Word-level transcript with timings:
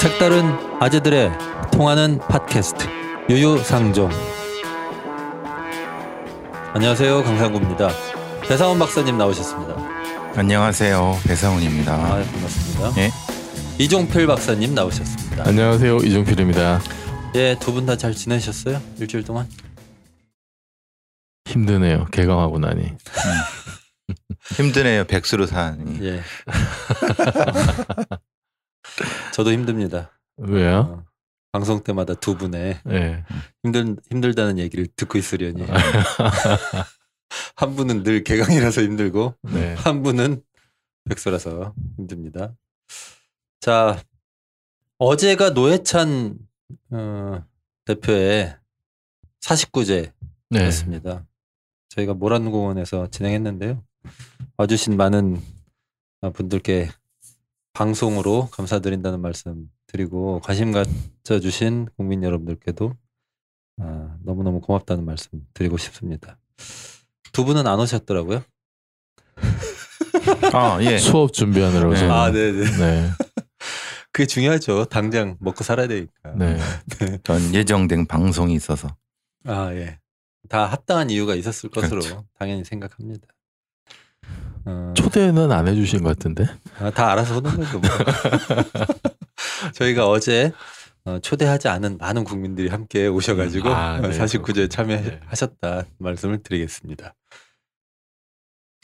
색다른 0.00 0.44
아재들의 0.80 1.30
통하는 1.72 2.18
팟캐스트 2.18 2.86
유유상종 3.28 4.10
안녕하세요 6.74 7.22
강상구입니다 7.24 7.90
배상원 8.42 8.78
박사님 8.78 9.18
나오셨습니다 9.18 9.88
안녕하세요. 10.36 11.18
배상훈입니다. 11.26 11.92
아 11.94 12.22
반갑습니다 12.22 12.92
예. 13.02 13.10
이종필 13.78 14.26
박사님 14.28 14.74
나오셨습니다 14.74 15.48
안녕하세요 15.48 15.96
이종필입니다. 15.98 16.80
예 17.34 17.56
두 17.56 17.72
분 17.72 17.84
다 17.86 17.96
잘 17.96 18.14
지내셨어요 18.14 18.80
일주일 19.00 19.24
동안 19.24 19.48
힘드네요 21.46 22.04
개강하고 22.12 22.58
나니. 22.60 22.92
힘드네요. 24.56 25.04
백수로 25.04 25.46
사니. 25.46 25.98
예 26.06 26.22
저도 29.32 29.52
힘듭니다 29.52 30.10
왜요? 30.36 30.78
어, 30.78 31.04
방송 31.52 31.82
때마다 31.82 32.14
두 32.14 32.36
분의 32.36 32.80
네. 32.84 33.24
힘들 33.62 33.96
힘들다는 34.10 34.58
얘기를 34.58 34.86
듣고 34.96 35.18
있으려니 35.18 35.64
한 37.56 37.74
분은 37.74 38.02
늘 38.02 38.22
개강이라서 38.24 38.82
힘들고 38.82 39.34
네. 39.42 39.74
한 39.74 40.02
분은 40.02 40.42
백수라서 41.08 41.74
힘듭니다. 41.96 42.54
자 43.60 44.00
어제가 44.98 45.50
노회찬 45.50 46.38
어, 46.90 47.44
대표의 47.86 48.56
49제였습니다. 49.40 51.02
네. 51.02 51.22
저희가 51.88 52.14
모란공원에서 52.14 53.08
진행했는데요. 53.08 53.82
와주신 54.56 54.96
많은 54.96 55.40
분들께 56.34 56.90
방송으로 57.78 58.48
감사드린다는 58.50 59.20
말씀 59.20 59.70
드리고 59.86 60.40
관심 60.40 60.72
가져 60.72 61.38
주신 61.40 61.86
국민 61.96 62.24
여러분들께도 62.24 62.92
아, 63.80 64.16
너무너무 64.24 64.60
고맙다는 64.60 65.04
말씀 65.04 65.46
드리고 65.54 65.76
싶습니다. 65.76 66.40
두 67.32 67.44
분은 67.44 67.68
안 67.68 67.78
오셨더라고요. 67.78 68.42
아 70.52 70.78
예. 70.82 70.98
수업 70.98 71.32
준비하느라고 71.32 71.94
네. 71.94 72.10
아, 72.10 72.32
네네. 72.32 72.64
네. 72.78 73.10
그게 74.10 74.26
중요하죠. 74.26 74.86
당장 74.86 75.36
먹고 75.38 75.62
살아야 75.62 75.86
되니까. 75.86 76.34
네. 76.34 76.58
전 77.22 77.54
예정된 77.54 78.06
방송이 78.06 78.54
있어서. 78.54 78.88
아, 79.44 79.72
예. 79.74 80.00
다 80.48 80.66
합당한 80.66 81.10
이유가 81.10 81.36
있었을 81.36 81.70
것으로 81.70 82.00
그렇죠. 82.00 82.26
당연히 82.40 82.64
생각합니다. 82.64 83.28
어, 84.64 84.92
초대는 84.96 85.50
안 85.52 85.68
해주신 85.68 86.02
것 86.02 86.10
같은데. 86.10 86.46
아, 86.78 86.90
다 86.90 87.12
알아서 87.12 87.36
하는 87.36 87.56
거죠. 87.56 87.78
뭐. 87.78 87.90
저희가 89.74 90.08
어제 90.08 90.52
어, 91.04 91.18
초대하지 91.20 91.68
않은 91.68 91.98
많은 91.98 92.24
국민들이 92.24 92.68
함께 92.68 93.06
오셔가지고 93.06 93.68
음, 93.68 93.74
아, 93.74 94.00
네. 94.00 94.10
49제 94.10 94.70
참여하셨다 94.70 95.84
말씀을 95.98 96.42
드리겠습니다. 96.42 97.14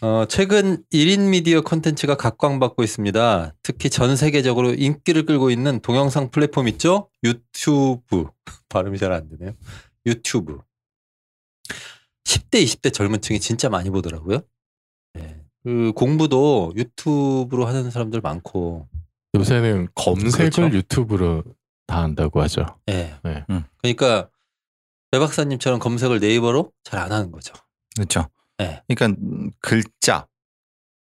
어, 0.02 0.24
최근 0.28 0.82
1인 0.92 1.28
미디어 1.30 1.60
콘텐츠가 1.62 2.16
각광받고 2.16 2.82
있습니다. 2.82 3.54
특히 3.62 3.88
전 3.90 4.16
세계적으로 4.16 4.74
인기를 4.74 5.24
끌고 5.24 5.50
있는 5.50 5.80
동영상 5.80 6.30
플랫폼 6.30 6.68
있죠? 6.68 7.08
유튜브. 7.22 8.26
발음이 8.68 8.98
잘 8.98 9.12
안 9.12 9.28
되네요. 9.28 9.54
유튜브. 10.06 10.60
10대, 12.24 12.62
20대 12.64 12.92
젊은 12.92 13.20
층이 13.20 13.38
진짜 13.40 13.68
많이 13.68 13.90
보더라고요. 13.90 14.40
네. 15.14 15.43
그 15.64 15.92
공부도 15.96 16.74
유튜브로 16.76 17.66
하는 17.66 17.90
사람들 17.90 18.20
많고, 18.20 18.86
요새는 19.34 19.88
검색을 19.94 20.50
그렇죠. 20.50 20.76
유튜브로 20.76 21.42
다 21.86 22.02
한다고 22.02 22.40
하죠. 22.42 22.66
예. 22.88 23.14
네. 23.24 23.44
음. 23.50 23.64
그러니까 23.78 24.28
배 25.10 25.18
박사님처럼 25.18 25.78
검색을 25.80 26.20
네이버로 26.20 26.70
잘 26.84 27.00
안 27.00 27.10
하는 27.12 27.32
거죠. 27.32 27.54
그렇죠. 27.96 28.28
네. 28.58 28.82
그러니까 28.86 29.18
음, 29.22 29.50
글자, 29.60 30.26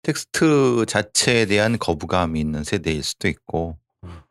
텍스트 0.04 0.86
자체에 0.88 1.46
대한 1.46 1.78
거부감이 1.78 2.40
있는 2.40 2.64
세대일 2.64 3.04
수도 3.04 3.28
있고. 3.28 3.78
음. 4.04 4.22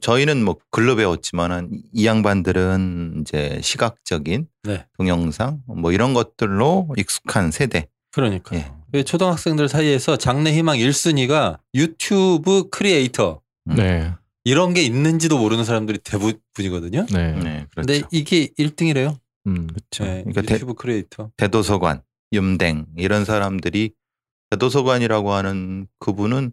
저희는 0.00 0.44
뭐 0.44 0.56
글로 0.70 0.96
배웠지만은 0.96 1.70
이 1.92 2.04
양반들은 2.04 3.18
이제 3.22 3.58
시각적인 3.62 4.48
네. 4.64 4.86
동영상 4.98 5.62
뭐 5.66 5.92
이런 5.92 6.12
것들로 6.14 6.88
익숙한 6.98 7.50
세대. 7.52 7.88
그러니까 8.10 8.56
예. 8.56 8.72
요 8.94 9.02
초등학생들 9.02 9.68
사이에서 9.68 10.16
장래 10.16 10.52
희망 10.52 10.78
1순위가 10.78 11.58
유튜브 11.74 12.68
크리에이터 12.70 13.40
음. 13.68 13.74
네. 13.76 14.14
이런 14.44 14.72
게 14.72 14.82
있는지도 14.82 15.38
모르는 15.38 15.64
사람들이 15.64 15.98
대부분이거든요. 15.98 17.06
네. 17.12 17.32
네, 17.32 17.66
그렇죠. 17.70 17.86
근데 17.86 18.02
이게 18.10 18.48
1등이래요. 18.58 19.18
음. 19.46 19.66
그렇죠. 19.66 20.04
네, 20.04 20.22
그러니까 20.22 20.42
대, 20.42 20.54
유튜브 20.54 20.74
크리에이터. 20.74 21.30
대도서관, 21.36 22.02
양띵 22.32 22.86
이런 22.96 23.24
사람들이 23.26 23.92
대도서관이라고 24.50 25.32
하는 25.32 25.86
그분은 25.98 26.52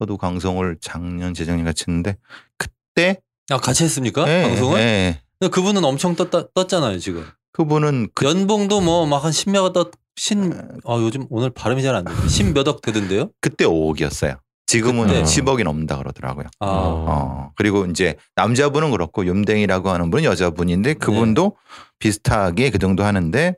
저도 0.00 0.16
방송을 0.16 0.78
작년 0.80 1.34
재작년 1.34 1.64
같이 1.64 1.84
했는데 1.88 2.16
그때 2.56 3.20
아 3.50 3.58
같이 3.58 3.84
했습니까? 3.84 4.28
예, 4.28 4.42
방송을? 4.42 4.78
예. 4.80 5.20
근데 5.38 5.50
그분은 5.50 5.84
엄청 5.84 6.16
떴다, 6.16 6.48
떴잖아요 6.54 6.98
지금. 6.98 7.24
그분은 7.52 8.08
그 8.14 8.26
연봉도 8.26 8.80
뭐 8.80 9.06
막한 9.06 9.30
10몇억 9.30 9.72
떴, 9.72 9.90
신, 10.18 10.52
아 10.84 10.96
요즘 10.96 11.26
오늘 11.30 11.50
발음이 11.50 11.82
잘안 11.82 12.04
되는데 12.04 12.26
10몇억 12.26 12.82
되던데요? 12.82 13.30
그때 13.40 13.64
5억이었어요. 13.64 14.38
지금은 14.66 15.06
그때. 15.06 15.22
10억이 15.22 15.62
넘는다 15.64 15.96
그러더라고요. 15.96 16.46
아, 16.58 16.66
어. 16.66 17.04
어. 17.08 17.52
그리고 17.56 17.86
이제 17.86 18.16
남자분은 18.34 18.90
그렇고 18.90 19.26
염댕이라고 19.26 19.88
하는 19.90 20.10
분은 20.10 20.24
여자분인데 20.24 20.94
그분도 20.94 21.56
비슷하게 22.00 22.70
그 22.70 22.78
정도 22.78 23.04
하는데 23.04 23.54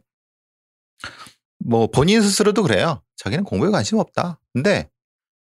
뭐 1.65 1.88
본인 1.88 2.22
스스로도 2.22 2.62
그래요. 2.62 3.00
자기는 3.16 3.44
공부에 3.44 3.70
관심 3.70 3.99
없다. 3.99 4.38
근데 4.53 4.88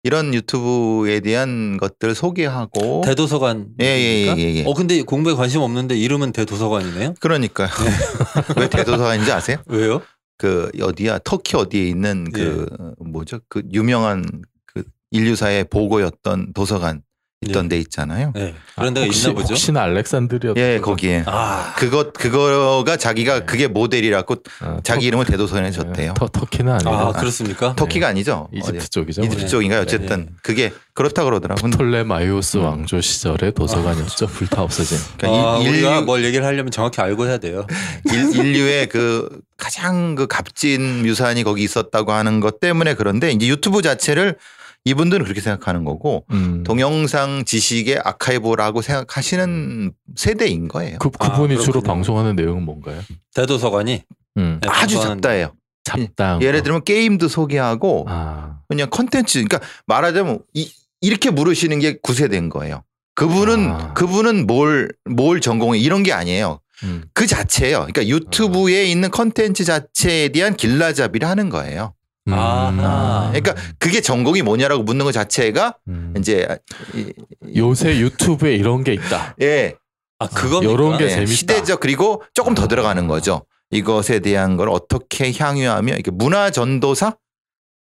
이런 0.03 0.34
유튜브에 0.34 1.20
대한 1.20 1.76
것들 1.78 2.14
소개하고 2.14 3.03
대도서관. 3.04 3.69
예, 3.81 3.84
예, 3.87 4.26
예, 4.26 4.34
예, 4.37 4.54
예. 4.56 4.64
어 4.66 4.75
근데 4.75 5.03
공부에 5.03 5.34
관심 5.34 5.60
없는데 5.62 5.97
이름은 5.97 6.32
대도서관이네요. 6.32 7.14
그러니까요. 7.20 7.69
왜 8.59 8.69
대도서관인지 8.69 9.32
아세요? 9.32 9.59
왜요? 9.66 10.03
그 10.44 10.69
어디야? 10.78 11.21
터키 11.25 11.56
어디에 11.56 11.88
있는 11.88 12.31
그 12.31 12.69
뭐죠? 12.99 13.41
그 13.49 13.62
유명한 13.72 14.43
그 14.66 14.82
인류사의 15.10 15.65
보고였던 15.65 16.53
도서관 16.53 17.03
있던 17.49 17.66
예. 17.66 17.69
데 17.69 17.78
있잖아요. 17.78 18.32
네. 18.34 18.55
그런 18.75 18.94
데가 18.94 19.06
혹시, 19.06 19.28
있나 19.28 19.34
보죠. 19.34 19.55
혹시나 19.55 19.82
알렉산드리아. 19.82 20.55
예, 20.56 20.78
거기에 20.81 21.22
아, 21.27 21.72
그것 21.77 22.12
그거가 22.12 22.97
자기가 22.97 23.41
네. 23.41 23.47
그게 23.47 23.66
모델이라고 23.69 24.37
아, 24.60 24.78
자기 24.82 25.06
이름을 25.06 25.25
대도서관에 25.27 25.71
터, 25.71 25.82
줬대요. 25.82 26.15
터, 26.15 26.28
터키는 26.28 26.72
아니고 26.72 26.91
아 26.91 27.12
그렇습니까? 27.12 27.75
터키가 27.77 28.09
아니죠. 28.09 28.49
이집트 28.53 28.77
어디- 28.78 28.91
쪽이죠. 28.91 29.22
이집트 29.22 29.43
네. 29.43 29.47
쪽인가요? 29.49 29.81
네. 29.81 29.82
어쨌든 29.84 30.28
그게 30.43 30.72
그렇다 30.94 31.25
그러더라고. 31.25 31.60
근데 31.62 31.77
톨레마이오스 31.77 32.59
음. 32.59 32.65
왕조 32.65 33.00
시절의 33.00 33.53
도서관이었죠. 33.55 34.26
불타 34.28 34.62
없어진. 34.62 34.99
그러니까 35.19 35.55
아, 35.55 35.59
이- 35.59 35.69
우리가 35.69 35.91
인류, 35.97 36.03
뭘 36.05 36.25
얘기를 36.25 36.44
하려면 36.44 36.71
정확히 36.71 37.00
알고 37.00 37.26
해야 37.26 37.38
돼요. 37.38 37.66
일- 38.12 38.37
인류의 38.37 38.88
그 38.88 39.28
가장 39.56 40.15
그 40.15 40.26
값진 40.26 41.03
뮤산이 41.03 41.43
거기 41.44 41.62
있었다고 41.62 42.12
하는 42.12 42.41
것 42.41 42.61
때문에 42.61 42.94
그런데 42.94 43.31
이제 43.31 43.47
유튜브 43.47 43.82
자체를 43.82 44.37
이분들은 44.84 45.25
그렇게 45.25 45.41
생각하는 45.41 45.84
거고 45.84 46.25
음. 46.31 46.62
동영상 46.62 47.45
지식의 47.45 48.00
아카이브라고 48.05 48.83
생각하시는 48.83 49.93
세대인 50.15 50.69
거예요. 50.69 50.99
그 50.99 51.11
그분이 51.11 51.55
아, 51.55 51.59
주로. 51.59 51.81
방송하는 51.81 52.37
내용은 52.37 52.62
뭔가요? 52.65 53.00
대도서관이 53.34 54.03
음. 54.37 54.61
네, 54.62 54.69
아주 54.71 55.00
작다예요. 55.00 55.53
잡다한 55.84 56.43
예를 56.43 56.61
거. 56.61 56.65
들면 56.65 56.84
게임도 56.84 57.28
소개하고 57.28 58.06
아. 58.09 58.59
그냥 58.69 58.89
컨텐츠 58.91 59.44
그러니까 59.44 59.61
말하자면 59.87 60.41
이, 60.55 60.70
이렇게 61.00 61.31
물으시는 61.31 61.79
게 61.79 61.99
구세대인 62.03 62.49
거예요. 62.50 62.82
그분은 63.14 63.70
아. 63.70 63.94
그분은 63.94 64.47
뭘뭘 64.47 65.41
전공해 65.41 65.79
이런 65.79 66.03
게 66.03 66.12
아니에요. 66.12 66.61
음. 66.82 67.05
그 67.14 67.26
자체예요. 67.26 67.87
그러니까 67.87 68.06
유튜브에 68.08 68.85
있는 68.87 69.11
컨텐츠 69.11 69.64
자체에 69.64 70.29
대한 70.29 70.56
길라잡이를 70.56 71.26
하는 71.29 71.49
거예요. 71.49 71.94
아하. 72.31 73.31
그러니까 73.32 73.55
그게 73.79 74.00
전공이 74.00 74.43
뭐냐라고 74.43 74.82
묻는 74.82 75.05
것 75.05 75.12
자체가 75.12 75.76
음. 75.88 76.15
이제 76.19 76.47
이- 76.94 77.12
요새 77.56 77.99
유튜브에 77.99 78.55
이런 78.55 78.82
게 78.85 78.93
있다. 78.94 79.37
예, 79.43 79.75
아 80.19 80.29
그겁니까? 80.29 80.73
요런 80.73 80.99
게 80.99 81.05
예, 81.05 81.09
재밌다. 81.11 81.32
시대적 81.32 81.81
그리고 81.81 82.23
조금 82.35 82.55
더 82.55 82.65
아. 82.65 82.69
들어가는 82.69 83.06
거죠. 83.09 83.43
이것에 83.71 84.21
대한 84.21 84.56
걸 84.56 84.69
어떻게 84.69 85.32
향유하며 85.32 85.97
이게 85.97 86.11
문화 86.11 86.50
전도사 86.50 87.17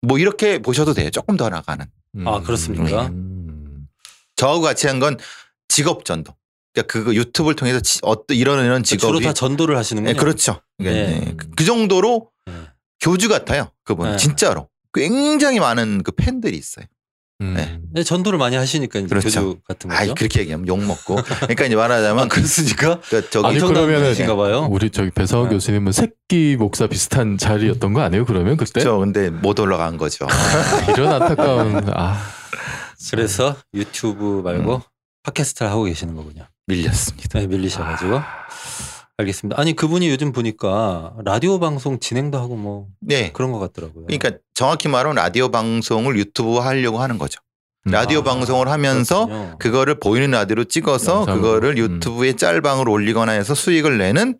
뭐 0.02 0.18
이렇게 0.18 0.58
보셔도 0.58 0.92
돼요. 0.94 1.10
조금 1.10 1.36
더 1.36 1.48
나가는. 1.48 1.86
아, 2.24 2.40
그렇습니까? 2.40 3.06
음. 3.06 3.86
저하고 4.36 4.60
같이 4.60 4.86
한 4.86 5.00
건 5.00 5.16
직업 5.68 6.04
전도. 6.04 6.34
그러니까 6.74 6.92
그거 6.92 7.14
유튜브를 7.14 7.56
통해서 7.56 7.80
지- 7.80 7.98
어떤 8.02 8.36
이런 8.36 8.64
이런 8.64 8.82
직업이 8.82 9.00
주로 9.18 9.20
다 9.20 9.32
전도를 9.32 9.76
하시는군요. 9.76 10.10
예, 10.10 10.14
그렇죠. 10.18 10.60
그러니까 10.78 11.06
네. 11.10 11.26
예, 11.28 11.34
그- 11.36 11.48
그 11.56 11.64
정도로 11.64 12.28
네. 12.30 12.37
교주 13.00 13.28
같아요. 13.28 13.70
그분 13.84 14.06
네. 14.06 14.12
은 14.12 14.18
진짜로 14.18 14.68
굉장히 14.92 15.60
많은 15.60 16.02
그 16.02 16.12
팬들이 16.12 16.56
있어요. 16.56 16.86
음. 17.40 17.54
네. 17.54 17.80
네, 17.92 18.02
전도를 18.02 18.36
많이 18.38 18.56
하시니까 18.56 18.98
이제 18.98 19.08
그렇죠. 19.08 19.28
교주 19.28 19.60
같은 19.66 19.88
거죠. 19.88 20.00
아이 20.00 20.12
그렇게 20.12 20.40
얘기하면 20.40 20.66
욕 20.66 20.84
먹고. 20.84 21.16
그러니까 21.16 21.66
이제 21.66 21.76
말하자면 21.76 22.24
아, 22.24 22.28
그렇습니까? 22.28 23.00
그 23.08 23.30
저기 23.30 23.46
아니, 23.46 23.56
엄청난 23.56 23.84
그러면은 23.84 24.02
분이신가 24.06 24.34
봐요. 24.34 24.66
우리 24.70 24.90
저기 24.90 25.10
배성원 25.10 25.48
네. 25.48 25.54
교수님은 25.54 25.92
새끼 25.92 26.56
목사 26.58 26.88
비슷한 26.88 27.38
자리였던 27.38 27.92
거 27.92 28.00
아니에요? 28.00 28.24
그러면 28.24 28.56
그때 28.56 28.80
저 28.80 28.96
근데 28.96 29.30
못 29.30 29.58
올라간 29.60 29.98
거죠. 29.98 30.26
아, 30.28 30.92
이런 30.92 31.22
안타까운 31.22 31.88
아 31.94 32.20
그래서 33.12 33.56
유튜브 33.72 34.42
말고 34.44 34.82
팟캐스트를 35.22 35.70
하고 35.70 35.84
계시는 35.84 36.16
거군요. 36.16 36.44
밀렸습니다. 36.66 37.38
네, 37.38 37.46
밀리셔 37.46 37.84
가지고 37.84 38.20
알겠습니다. 39.18 39.60
아니 39.60 39.74
그분이 39.74 40.08
요즘 40.08 40.32
보니까 40.32 41.12
라디오 41.24 41.58
방송 41.58 41.98
진행도 41.98 42.38
하고 42.38 42.56
뭐 42.56 42.86
네. 43.00 43.32
그런 43.32 43.50
것 43.50 43.58
같더라고요. 43.58 44.06
그러니까 44.06 44.32
정확히 44.54 44.88
말하면 44.88 45.16
라디오 45.16 45.50
방송을 45.50 46.16
유튜브 46.16 46.58
하려고 46.58 46.98
하는 46.98 47.18
거죠. 47.18 47.40
음. 47.86 47.90
라디오 47.90 48.20
아, 48.20 48.22
방송을 48.22 48.68
하면서 48.68 49.26
그렇군요. 49.26 49.58
그거를 49.58 49.98
보이는 49.98 50.30
라디오로 50.30 50.64
찍어서 50.64 51.16
영상으로. 51.18 51.42
그거를 51.42 51.70
음. 51.78 51.94
유튜브에 51.96 52.34
짤방으로 52.34 52.92
올리거나 52.92 53.32
해서 53.32 53.54
수익을 53.54 53.98
내는 53.98 54.38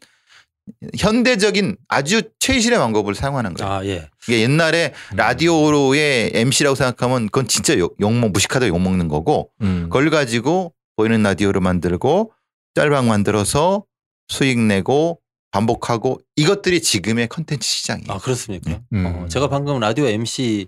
현대적인 0.97 1.77
아주 1.89 2.23
최신의 2.39 2.79
방법을 2.79 3.17
사용하는 3.17 3.55
거예요. 3.55 3.73
아 3.73 3.85
예. 3.85 4.09
이게 4.29 4.43
옛날에 4.43 4.95
음. 5.13 5.17
라디오로의 5.17 6.33
MC라고 6.35 6.77
생각하면 6.77 7.27
그건 7.27 7.49
진짜 7.49 7.77
욕, 7.79 7.97
욕먹 8.01 8.31
무식하다 8.31 8.69
욕먹는 8.69 9.09
거고 9.09 9.51
음. 9.61 9.85
그걸 9.85 10.11
가지고 10.11 10.73
보이는 10.97 11.21
라디오를 11.23 11.61
만들고 11.61 12.33
짤방 12.77 13.09
만들어서 13.09 13.85
수익 14.29 14.59
내고 14.59 15.21
반복하고 15.51 16.21
이것들이 16.37 16.83
지금의 16.83 17.29
컨텐츠 17.29 17.67
시장이에요. 17.67 18.13
아 18.13 18.19
그렇습니까? 18.19 18.71
네. 18.71 18.83
음. 18.93 19.07
어, 19.07 19.29
제가 19.29 19.49
방금 19.49 19.81
라디오 19.81 20.07
MC를 20.07 20.67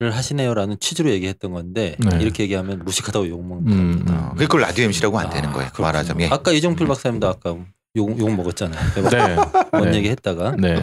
하시네요라는 0.00 0.78
취지로 0.80 1.10
얘기했던 1.10 1.52
건데 1.52 1.96
네. 1.98 2.18
이렇게 2.20 2.42
얘기하면 2.44 2.84
무식하다고 2.84 3.28
욕 3.28 3.46
먹는 3.46 3.72
음, 3.72 3.92
겁니다. 3.92 4.30
어, 4.32 4.34
그걸 4.36 4.62
라디오 4.62 4.84
MC라고 4.86 5.18
안 5.18 5.26
아, 5.26 5.30
되는 5.30 5.52
거예요. 5.52 5.66
그렇군요. 5.68 5.86
말하자면. 5.86 6.26
예. 6.28 6.32
아까 6.32 6.52
이정필 6.52 6.86
박사님도 6.86 7.28
아까 7.28 7.56
욕, 7.96 8.18
욕 8.18 8.34
먹었잖아요. 8.34 8.94
네. 9.10 9.36
뭔 9.78 9.90
네. 9.90 9.98
얘기 9.98 10.08
했다가 10.08 10.56
네. 10.58 10.82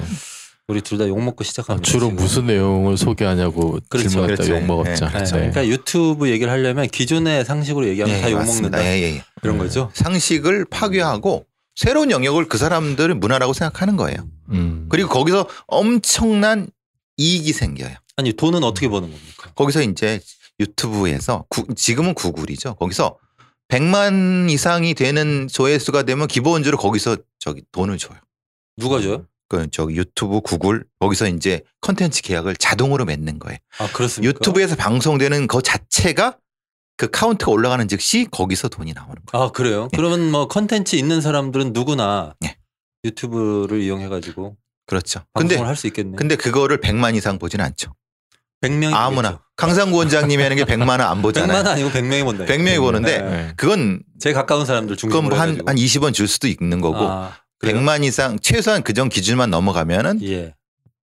우리 0.68 0.80
둘 0.82 0.98
다 1.00 1.06
욕 1.08 1.22
먹고 1.22 1.42
아, 1.42 1.44
시작합니다. 1.44 1.90
주로 1.92 2.08
지금. 2.10 2.16
무슨 2.24 2.46
내용을 2.46 2.96
소개하냐고 2.96 3.80
그렇죠. 3.90 4.08
질문했다 4.08 4.44
그렇죠. 4.44 4.56
욕 4.62 4.66
먹었죠. 4.68 5.06
네, 5.06 5.12
네, 5.12 5.12
그렇죠. 5.18 5.36
그러니까 5.36 5.68
유튜브 5.68 6.30
얘기를 6.30 6.50
하려면 6.52 6.88
기존의 6.88 7.44
상식으로 7.44 7.88
얘기하면 7.90 8.16
예, 8.18 8.22
다욕 8.22 8.38
맞습니다. 8.38 8.78
먹는다 8.78 8.86
예, 8.86 9.02
예, 9.02 9.16
예. 9.16 9.24
그런 9.42 9.58
네. 9.58 9.64
거죠. 9.64 9.90
상식을 9.96 10.66
파괴하고 10.70 11.46
새로운 11.76 12.12
영역을 12.12 12.48
그 12.48 12.58
사람들은 12.58 13.20
문화라고 13.20 13.54
생각하는 13.54 13.96
거예요. 13.98 14.28
음. 14.52 14.88
그리고 14.90 15.10
거기서 15.10 15.48
엄청난 15.68 16.68
이익이 17.18 17.54
생겨요. 17.54 17.96
아니 18.18 18.34
돈은 18.34 18.64
어떻게 18.64 18.88
버는 18.88 19.10
겁니까? 19.10 19.52
거기서 19.56 19.82
이제 19.84 20.20
유튜브에서 20.60 21.46
구- 21.50 21.74
지금은 21.76 22.14
구글이죠. 22.14 22.76
거기서 22.76 23.18
100만 23.70 24.50
이상이 24.50 24.94
되는 24.94 25.48
조회수가 25.48 26.04
되면 26.04 26.28
기본적으로 26.28 26.78
거기서 26.78 27.18
저기 27.40 27.64
돈을 27.72 27.98
줘요. 27.98 28.18
누가 28.78 29.00
줘요? 29.02 29.26
그 29.48 29.68
저기 29.72 29.96
유튜브, 29.96 30.40
구글 30.42 30.84
거기서 31.00 31.28
이제 31.28 31.62
컨텐츠 31.82 32.22
계약을 32.22 32.56
자동으로 32.58 33.06
맺는 33.06 33.40
거예요. 33.40 33.58
아 33.80 33.88
그렇습니까? 33.92 34.30
유튜브에서 34.30 34.76
방송되는 34.76 35.48
그 35.48 35.62
자체가 35.62 36.38
그 36.98 37.10
카운트가 37.10 37.52
올라가는 37.52 37.88
즉시 37.88 38.28
거기서 38.30 38.70
돈이 38.70 38.94
나오는 38.94 39.16
거예요. 39.26 39.46
아 39.46 39.52
그래요? 39.52 39.88
그러면 39.96 40.32
뭐 40.32 40.48
컨텐츠 40.48 40.96
있는 40.96 41.22
사람들은 41.22 41.74
누구나 41.74 42.36
예. 42.44 42.58
유튜브를 43.04 43.82
이용해 43.82 44.08
가지고 44.08 44.58
그렇죠. 44.86 45.22
근데 45.34 45.56
할수 45.58 45.88
있겠네. 45.88 46.16
근데 46.18 46.36
그거를 46.36 46.80
100만 46.80 47.16
이상 47.16 47.40
보지는 47.40 47.66
않죠. 47.66 47.94
100명이 48.62 48.94
아무나 48.94 49.42
강상구 49.56 49.98
원장님이 49.98 50.44
하는 50.44 50.58
게 50.58 50.64
100만 50.66 50.90
원안 50.90 51.18
100만 51.18 51.22
보잖아요. 51.22 51.70
아니고 51.70 51.90
100명이 51.90 52.24
본다. 52.24 52.46
100명이 52.46 52.80
보는데 52.80 53.22
네. 53.22 53.54
그건 53.58 54.04
제일 54.20 54.36
가까운 54.36 54.66
사람들 54.66 54.96
그건 54.96 55.10
중심으로 55.12 55.30
뭐한 55.30 55.50
해가지고. 55.50 55.70
한 55.70 55.76
20원 55.78 56.14
줄 56.14 56.28
수도 56.28 56.48
있는 56.48 56.82
거고 56.82 56.98
아, 57.00 57.34
그래요? 57.58 57.78
100만 57.78 58.04
이상 58.04 58.38
최소한 58.40 58.84
그전 58.84 59.10
기준만 59.10 59.50
넘어가면은 59.50 60.22
예. 60.24 60.54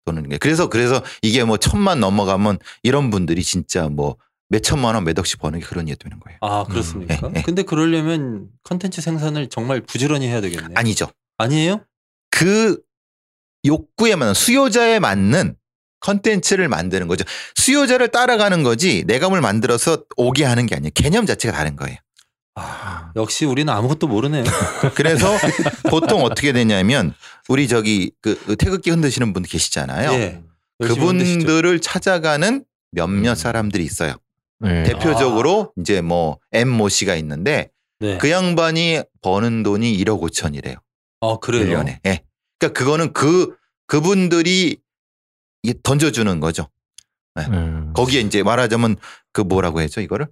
돈은 0.06 0.30
게 0.30 0.38
그래서 0.38 0.68
그래서 0.70 1.02
이게 1.22 1.44
뭐 1.44 1.58
천만 1.58 2.00
넘어가면 2.00 2.60
이런 2.84 3.10
분들이 3.10 3.44
진짜 3.44 3.88
뭐 3.88 4.18
몇 4.50 4.62
천만 4.64 4.96
원 4.96 5.04
몇 5.04 5.18
억씩 5.18 5.40
버는 5.40 5.60
게 5.60 5.66
그런 5.66 5.88
예 5.90 5.96
되는 5.96 6.20
거예요. 6.20 6.38
아 6.42 6.64
그렇습니까? 6.66 7.16
예, 7.36 7.40
예. 7.40 7.42
근데 7.42 7.64
그러려면 7.64 8.48
컨텐츠 8.64 9.02
생산을 9.02 9.48
정말 9.50 9.82
부지런히 9.82 10.28
해야 10.28 10.42
되겠네. 10.42 10.76
아니죠. 10.76 11.08
아니에요? 11.38 11.82
그 12.30 12.80
욕구에 13.66 14.16
맞는 14.16 14.34
수요자에 14.34 15.00
맞는 15.00 15.56
컨텐츠를 16.02 16.68
만드는 16.68 17.08
거죠. 17.08 17.26
수요자를 17.56 18.10
따라가는 18.10 18.62
거지 18.64 19.04
내가 19.08 19.30
뭘 19.30 19.42
만들어서 19.42 20.04
오게 20.18 20.44
하는 20.44 20.66
게 20.68 20.76
아니에요. 20.76 20.92
개념 20.94 21.26
자체가 21.26 21.56
다른 21.58 21.76
거예요. 21.76 21.98
아, 22.58 23.12
역시 23.16 23.46
우리는 23.46 23.72
아무것도 23.74 24.08
모르네요. 24.08 24.44
그래서 24.96 25.36
보통 25.90 26.24
어떻게 26.24 26.54
되냐면 26.54 27.14
우리 27.50 27.68
저기 27.68 28.12
그 28.22 28.56
태극기 28.58 28.92
흔드시는 28.92 29.34
분 29.34 29.44
계시잖아요. 29.44 30.12
예. 30.14 30.44
그분들을 30.80 31.80
찾아가는 31.82 32.64
몇몇 32.92 33.32
음. 33.32 33.36
사람들이 33.36 33.84
있어요. 33.84 34.14
네. 34.60 34.84
대표적으로 34.84 35.74
이제 35.78 36.02
뭐 36.02 36.40
엠모 36.52 36.90
씨가 36.90 37.16
있는데 37.16 37.70
네. 38.00 38.18
그 38.18 38.30
양반이 38.30 39.02
버는 39.22 39.64
돈이 39.64 39.98
1억 39.98 40.22
5천이래요. 40.22 40.76
아 41.22 41.38
그래요. 41.42 41.80
1년에. 41.80 42.00
예. 42.06 42.24
그러니까 42.60 42.80
그거는 42.80 43.14
그 43.14 43.56
그분들이 43.88 44.78
이게 45.64 45.80
던져 45.84 46.12
주는 46.12 46.40
거죠. 46.40 46.70
네. 47.36 47.46
거기에 47.94 48.22
이제 48.22 48.44
말하자면 48.44 48.96
그 49.34 49.42
뭐라고 49.42 49.82
해죠 49.82 50.00
이거를 50.02 50.28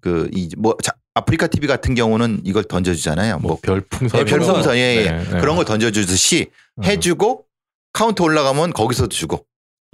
그 0.00 0.28
이 0.32 0.48
뭐 0.56 0.76
아프리카 1.16 1.46
TV 1.46 1.68
같은 1.68 1.94
경우는 1.94 2.40
이걸 2.44 2.64
던져 2.64 2.92
주잖아요. 2.94 3.38
뭐 3.38 3.52
뭐 3.52 3.58
별풍선 3.62 4.20
예, 4.20 4.24
별풍선 4.24 4.76
예, 4.76 4.80
예. 4.80 5.10
네, 5.10 5.24
네. 5.30 5.40
그런 5.40 5.54
걸 5.56 5.64
던져 5.64 5.90
주듯이 5.92 6.50
음. 6.78 6.84
해주고 6.84 7.44
카운트 7.92 8.22
올라가면 8.22 8.72
거기서도 8.72 9.10
주고. 9.10 9.46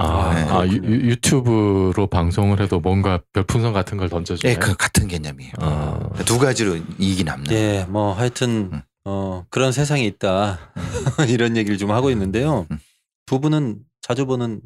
아, 0.02 0.34
네. 0.34 0.40
아, 0.50 0.66
유, 0.66 0.76
유- 0.76 1.10
유튜브로 1.10 2.06
방송을 2.06 2.60
해도 2.60 2.80
뭔가 2.80 3.20
별풍선 3.32 3.72
같은 3.72 3.98
걸 3.98 4.08
던져주네. 4.08 4.52
예, 4.52 4.56
그 4.56 4.74
같은 4.76 5.08
개념이에요. 5.08 5.52
아. 5.58 6.10
두 6.24 6.38
가지로 6.38 6.76
이익이 6.98 7.24
남는. 7.24 7.52
예, 7.52 7.84
뭐 7.88 8.12
하여튼 8.12 8.70
음. 8.72 8.82
어, 9.04 9.44
그런 9.50 9.72
세상이 9.72 10.06
있다 10.06 10.58
이런 11.28 11.56
얘기를 11.56 11.76
좀 11.78 11.90
하고 11.90 12.10
있는데요. 12.10 12.66
음. 12.70 12.78
두 13.26 13.40
분은 13.40 13.80
자주 14.00 14.26
보는 14.26 14.60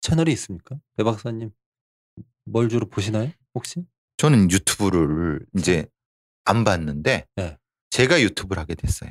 채널이 0.00 0.32
있습니까? 0.32 0.76
배 0.96 1.04
박사님 1.04 1.50
뭘 2.44 2.68
주로 2.68 2.88
보시나요? 2.88 3.30
혹시? 3.54 3.84
저는 4.16 4.50
유튜브를 4.50 5.40
이제 5.56 5.86
안 6.44 6.64
봤는데 6.64 7.26
네. 7.36 7.56
제가 7.90 8.20
유튜브를 8.20 8.60
하게 8.60 8.74
됐어요. 8.74 9.10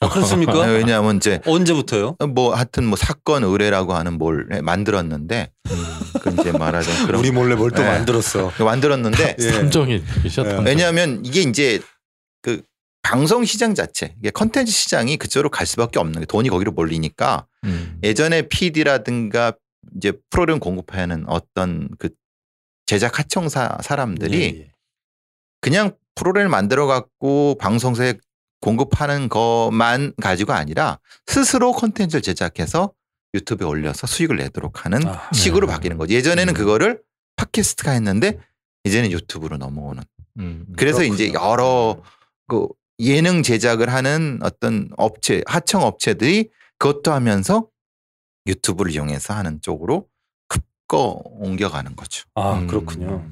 아, 0.00 0.08
그렇습니까? 0.10 0.60
왜냐하면 0.60 1.16
이제 1.16 1.40
언제부터요? 1.46 2.16
뭐 2.34 2.54
하여튼 2.54 2.84
뭐 2.86 2.96
사건 2.96 3.44
의뢰라고 3.44 3.94
하는 3.94 4.18
뭘 4.18 4.46
해- 4.52 4.60
만들었는데 4.60 5.50
음. 5.70 5.84
그 6.20 6.30
이제 6.38 6.52
말하자면 6.52 7.06
그런 7.06 7.34
몰래 7.34 7.54
뭘또 7.54 7.82
네. 7.82 7.88
만들었어. 7.88 8.52
만들었는데 8.58 9.36
예. 9.38 9.50
탐정이셨던 9.52 10.60
예. 10.66 10.70
왜냐하면 10.70 11.24
이게 11.24 11.40
이제 11.40 11.80
그 12.42 12.60
방송 13.02 13.44
시장 13.46 13.74
자체 13.74 14.14
이게 14.18 14.30
컨텐츠 14.30 14.70
시장이 14.70 15.16
그쪽으로 15.16 15.48
갈 15.48 15.66
수밖에 15.66 15.98
없는 15.98 16.20
게 16.20 16.26
돈이 16.26 16.50
거기로 16.50 16.72
몰리니까 16.72 17.46
음. 17.64 17.98
예전에 18.02 18.42
PD라든가 18.42 19.54
이제 19.96 20.12
프로그램 20.28 20.58
공급하는 20.58 21.24
어떤 21.26 21.88
그 21.98 22.10
제작 22.84 23.18
하청사 23.18 23.78
사람들이 23.82 24.38
예, 24.40 24.60
예. 24.60 24.70
그냥 25.62 25.92
프로그램을 26.16 26.50
만들어 26.50 26.86
갖고 26.86 27.56
방송사에 27.58 28.14
공급하는 28.66 29.28
것만 29.28 30.14
가지고 30.20 30.52
아니라 30.52 30.98
스스로 31.26 31.70
콘텐츠를 31.70 32.20
제작해서 32.20 32.92
유튜브에 33.32 33.64
올려서 33.64 34.08
수익을 34.08 34.38
내도록 34.38 34.84
하는 34.84 35.06
아, 35.06 35.30
식으로 35.32 35.68
네. 35.68 35.72
바뀌는 35.72 35.98
거죠. 35.98 36.12
예전에는 36.12 36.52
음. 36.52 36.54
그거를 36.54 37.00
팟캐스트가 37.36 37.92
했는데 37.92 38.40
이제는 38.82 39.12
유튜브로 39.12 39.56
넘어오는. 39.56 40.02
음. 40.38 40.66
그래서 40.76 40.98
그렇군요. 40.98 41.14
이제 41.14 41.32
여러 41.32 42.02
그 42.48 42.66
예능 42.98 43.44
제작을 43.44 43.92
하는 43.92 44.40
어떤 44.42 44.88
업체, 44.96 45.42
하청 45.46 45.82
업체들이 45.82 46.50
그것도 46.78 47.12
하면서 47.12 47.68
유튜브를 48.48 48.90
이용해서 48.90 49.32
하는 49.32 49.60
쪽으로 49.62 50.08
급거 50.48 51.20
옮겨가는 51.24 51.94
거죠. 51.94 52.24
아 52.34 52.54
음. 52.54 52.66
그렇군요. 52.66 53.30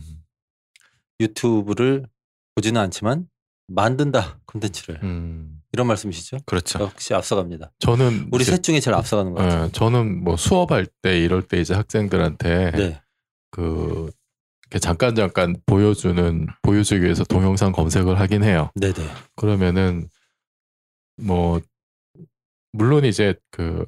유튜브를 1.19 2.07
보지는 2.55 2.81
않지만 2.83 3.26
만든다 3.66 4.40
콘텐츠를 4.47 5.00
음. 5.02 5.61
이런 5.73 5.87
말씀이시죠? 5.87 6.38
그렇죠. 6.47 6.80
역시 6.80 7.14
앞서갑니다. 7.14 7.73
저는 7.78 8.28
우리 8.30 8.44
셋 8.44 8.62
중에 8.62 8.80
제일 8.80 8.94
앞서가는 8.94 9.33
것 9.33 9.38
같아요. 9.42 9.64
예, 9.64 9.71
저는 9.73 10.23
뭐 10.23 10.37
수업할 10.37 10.87
때 11.02 11.18
이럴 11.18 11.42
때 11.42 11.61
이제 11.61 11.75
학생들한테 11.75 12.71
네. 12.73 13.02
그 13.50 14.11
잠깐 14.80 15.14
잠깐 15.14 15.56
보여주는 15.66 16.47
보여주기 16.62 17.02
위해서 17.02 17.25
동영상 17.25 17.73
검색을 17.73 18.21
하긴 18.21 18.44
해요. 18.44 18.71
네, 18.75 18.92
네. 18.92 19.02
그러면은 19.37 20.09
뭐 21.16 21.61
물론 22.73 23.04
이제 23.04 23.35
그 23.50 23.87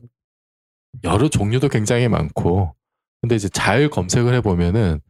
여러 1.04 1.28
종류도 1.28 1.68
굉장히 1.68 2.08
많고 2.08 2.74
근데 3.20 3.34
이제 3.34 3.48
잘 3.48 3.88
검색을 3.88 4.34
해보면은 4.34 5.00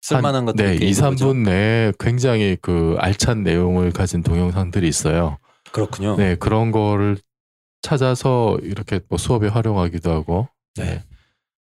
쓸만한 0.00 0.44
것들 0.46 0.78
네, 0.78 0.86
2, 0.86 0.90
3분 0.92 1.44
내에 1.44 1.92
굉장히 1.98 2.56
그 2.60 2.96
알찬 2.98 3.42
내용을 3.42 3.92
가진 3.92 4.22
동영상들이 4.22 4.88
있어요. 4.88 5.38
그렇군요. 5.72 6.16
네, 6.16 6.36
그런 6.36 6.72
거를 6.72 7.18
찾아서 7.82 8.58
이렇게 8.62 9.00
뭐 9.08 9.18
수업에 9.18 9.48
활용하기도 9.48 10.10
하고. 10.10 10.48
네. 10.76 11.02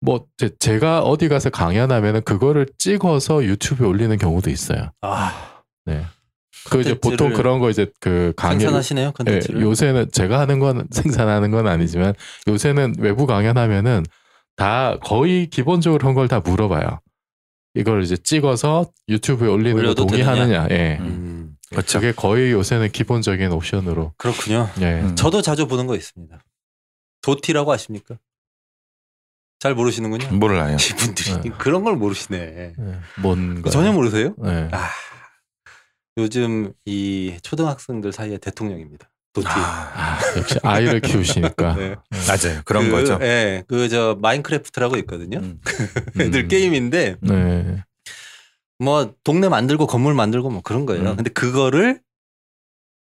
뭐 0.02 0.26
제, 0.60 0.80
가 0.80 1.02
어디 1.02 1.30
가서 1.30 1.50
강연하면은 1.50 2.22
그거를 2.24 2.68
찍어서 2.78 3.44
유튜브에 3.44 3.88
올리는 3.88 4.16
경우도 4.18 4.50
있어요. 4.50 4.92
아, 5.02 5.62
네. 5.86 6.06
그 6.70 6.82
이제 6.82 6.98
보통 7.00 7.34
그런 7.34 7.60
거 7.60 7.70
이제 7.70 7.92
그 8.00 8.34
강연 8.36 8.60
생산하시네요 8.60 9.08
예, 9.08 9.12
컨텐츠를. 9.12 9.62
요새는 9.62 10.12
제가 10.12 10.40
하는 10.40 10.60
건 10.60 10.88
생산하는 10.92 11.52
건 11.52 11.68
아니지만 11.68 12.14
요새는 12.48 12.96
외부 13.00 13.28
강연하면은 13.28 14.04
다 14.56 14.98
거의 15.04 15.48
기본적으로 15.48 16.00
그런 16.00 16.16
걸다 16.16 16.40
물어봐요. 16.40 17.00
이걸 17.76 18.04
이제 18.04 18.16
찍어서 18.18 18.92
유튜브에 19.10 19.48
올리는 19.50 19.74
거 19.76 19.80
올려도 19.82 20.06
동의하느냐. 20.08 20.68
예. 20.72 20.98
음, 21.02 21.58
그렇죠. 21.70 22.00
그게 22.00 22.14
거의 22.14 22.52
요새는 22.52 22.92
기본적인 22.92 23.52
옵션으로. 23.52 24.14
그렇군요. 24.18 24.70
예. 24.82 25.02
음. 25.02 25.16
저도 25.16 25.42
자주 25.42 25.68
보는 25.68 25.86
거 25.86 25.96
있습니다. 25.96 26.40
도티라고 27.22 27.72
아십니까? 27.72 28.18
잘 29.60 29.76
모르시는군요. 29.76 30.38
몰라요. 30.38 30.78
이분들이 30.80 31.42
네. 31.42 31.50
그런 31.58 31.84
걸 31.84 31.96
모르시네. 31.96 32.38
예. 32.38 32.74
뭔가 33.20 33.70
전혀 33.70 33.92
모르세요? 33.92 34.36
예. 34.46 34.70
아, 34.72 34.90
요즘 36.18 36.72
이 36.86 37.38
초등학생들 37.42 38.14
사이에 38.14 38.38
대통령입니다. 38.38 39.10
도티. 39.36 39.48
아, 39.50 40.18
역시 40.38 40.56
아이를 40.64 41.02
키우시니까. 41.02 41.76
네. 41.76 41.96
맞아요. 42.10 42.62
그런 42.64 42.86
그, 42.86 42.92
거죠. 42.92 43.20
예, 43.22 43.64
그저 43.68 44.18
마인크래프트라고 44.22 44.98
있거든요. 45.00 45.40
음. 45.40 45.60
애들 46.20 46.44
음. 46.44 46.48
게임인데 46.48 47.18
네. 47.20 47.84
뭐 48.80 49.14
동네 49.24 49.50
만들고 49.50 49.88
건물 49.88 50.14
만들고 50.14 50.50
뭐 50.50 50.62
그런 50.62 50.86
거예요. 50.86 51.12
음. 51.12 51.16
근데 51.18 51.30
그거를 51.30 52.00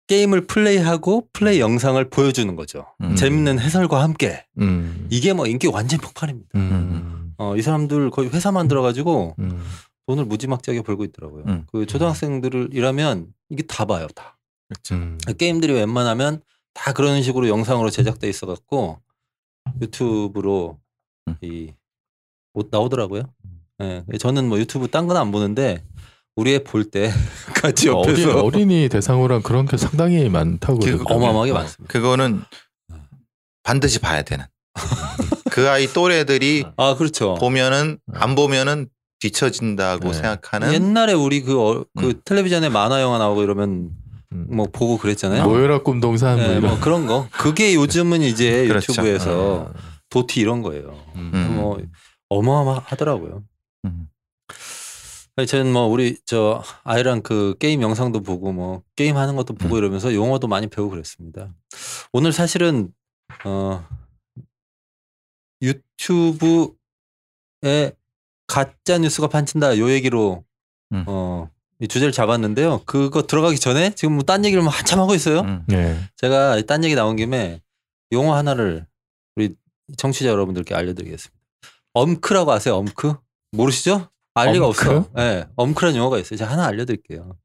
게임을 0.09 0.47
플레이하고 0.47 1.29
플레이 1.33 1.61
영상을 1.61 2.03
보여주는 2.11 2.55
거죠. 2.57 2.87
음. 3.03 3.15
재밌는 3.15 3.61
해설과 3.61 4.03
함께 4.03 4.45
음. 4.59 5.07
이게 5.11 5.33
뭐 5.33 5.47
인기 5.47 5.69
완전 5.69 6.01
폭발입니다. 6.01 6.49
음. 6.57 7.35
어, 7.37 7.57
이 7.57 7.63
사람들 7.63 8.11
거의 8.11 8.31
회사 8.31 8.51
만들어가지고 8.51 9.37
음. 9.39 9.63
돈을 10.09 10.25
무지막지하게 10.25 10.83
벌고 10.83 11.05
있더라고요. 11.05 11.45
음. 11.47 11.67
그 11.71 11.87
초등학생들을 11.87 12.71
일하면 12.73 13.27
이게 13.51 13.63
다 13.63 13.85
봐요, 13.85 14.09
다. 14.15 14.38
음. 14.93 15.19
게임들이 15.39 15.73
웬만하면 15.73 16.41
다 16.75 16.93
그런 16.93 17.23
식으로 17.23 17.49
영상으로 17.49 17.91
제작돼 17.91 18.29
있어 18.29 18.47
갖고 18.47 19.01
유튜브로 19.81 20.79
음. 21.29 21.37
이옷 21.43 22.69
나오더라고요. 22.71 23.23
예, 23.81 24.05
저는 24.19 24.49
뭐 24.49 24.59
유튜브 24.59 24.89
딴 24.89 25.07
건 25.07 25.17
안 25.17 25.31
보는데 25.31 25.85
우리 26.37 26.55
애볼때 26.55 27.11
같이 27.63 27.89
어린, 27.89 28.11
옆에서 28.11 28.41
어린 28.43 28.71
이 28.71 28.89
대상으로 28.89 29.35
한 29.35 29.43
그런 29.43 29.67
게 29.67 29.77
상당히 29.77 30.29
많다고 30.29 30.79
그-. 30.79 31.03
어마어마하게 31.07 31.51
어, 31.51 31.55
많습니다. 31.55 31.93
그거는 31.93 32.43
반드시 33.63 33.99
봐야 33.99 34.23
되는. 34.23 34.45
그 35.51 35.69
아이 35.69 35.89
또래들이 35.89 36.65
아 36.77 36.95
그렇죠. 36.95 37.35
보면은 37.35 37.99
안 38.13 38.35
보면은 38.37 38.89
뒤처진다고 39.19 40.09
네. 40.09 40.13
생각하는 40.15 40.73
옛날에 40.73 41.13
우리 41.13 41.43
그, 41.43 41.61
어, 41.61 41.85
그 41.99 42.11
음. 42.11 42.21
텔레비전에 42.25 42.69
만화 42.69 43.03
영화 43.03 43.19
나오고 43.19 43.43
이러면 43.43 43.69
음. 43.69 43.91
뭐 44.31 44.67
보고 44.71 44.99
그랬잖아요. 44.99 45.45
모여라 45.45 45.83
꿈동산 45.83 46.39
뭐 46.39 46.49
네. 46.49 46.61
뭐 46.61 46.79
그런 46.81 47.07
거. 47.07 47.29
그게 47.31 47.75
요즘은 47.75 48.23
이제 48.23 48.67
그렇죠. 48.69 48.93
유튜브에서 48.93 49.73
도티 50.11 50.41
이런 50.41 50.63
거예요. 50.63 50.99
음. 51.17 51.55
뭐 51.57 51.79
어마어마하더라고요. 52.29 53.45
음. 53.87 54.09
아니, 55.37 55.47
저는 55.47 55.73
뭐 55.73 55.87
우리 55.87 56.19
저 56.27 56.63
아이랑 56.83 57.23
그 57.23 57.55
게임 57.59 57.81
영상도 57.81 58.23
보고 58.23 58.53
뭐 58.53 58.83
게임 58.97 59.17
하는 59.17 59.37
것도 59.37 59.55
보고 59.55 59.77
음. 59.77 59.79
이러면서 59.79 60.13
용어도 60.13 60.49
많이 60.49 60.67
배우고 60.67 60.91
그랬습니다. 60.91 61.55
오늘 62.13 62.33
사실은 62.33 62.93
어 63.45 63.87
유튜브에 65.63 66.73
가짜 68.47 68.99
뉴스가 68.99 69.29
판친다 69.29 69.79
요 69.79 69.91
얘기로 69.91 70.45
음. 70.93 71.05
어이 71.07 71.47
주제를 71.87 72.11
잡았는데요. 72.13 72.83
그거 72.87 73.23
들어가기 73.27 73.59
전에 73.59 73.91
지금 73.95 74.15
뭐 74.15 74.23
딴 74.25 74.45
얘기를 74.45 74.63
뭐 74.63 74.73
한참 74.73 74.99
하고 74.99 75.15
있어요. 75.15 75.41
음. 75.41 75.65
네. 75.69 75.97
제가 76.17 76.61
딴 76.63 76.83
얘기 76.85 76.95
나온 76.95 77.15
김에 77.17 77.61
용어 78.13 78.35
하나를 78.35 78.87
우리 79.37 79.55
청취자 79.97 80.29
여러분들께 80.29 80.75
알려드리겠습니다. 80.75 81.39
엄크라고 81.95 82.51
아세요? 82.53 82.77
엄크? 82.77 83.15
모르시죠? 83.53 84.09
알 84.35 84.53
리가 84.53 84.67
엄크? 84.67 84.89
없어. 84.91 85.11
예, 85.19 85.23
네, 85.23 85.45
엄크라는 85.57 85.97
용어가 85.99 86.19
있어요. 86.19 86.37
제가 86.37 86.51
하나 86.51 86.67
알려드릴게요. 86.67 87.37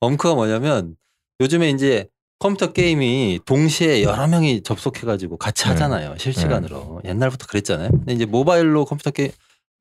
엄크가 0.00 0.34
뭐냐면 0.34 0.96
요즘에 1.40 1.70
이제 1.70 2.08
컴퓨터 2.38 2.72
게임이 2.72 3.40
동시에 3.44 4.02
여러 4.02 4.26
명이 4.26 4.62
접속해가지고 4.62 5.36
같이 5.36 5.64
네. 5.64 5.70
하잖아요. 5.70 6.16
실시간으로. 6.16 7.02
옛날부터 7.04 7.46
그랬잖아요. 7.46 7.90
근데 7.90 8.14
이제 8.14 8.24
모바일로 8.24 8.84
컴퓨터 8.86 9.10
게임, 9.10 9.30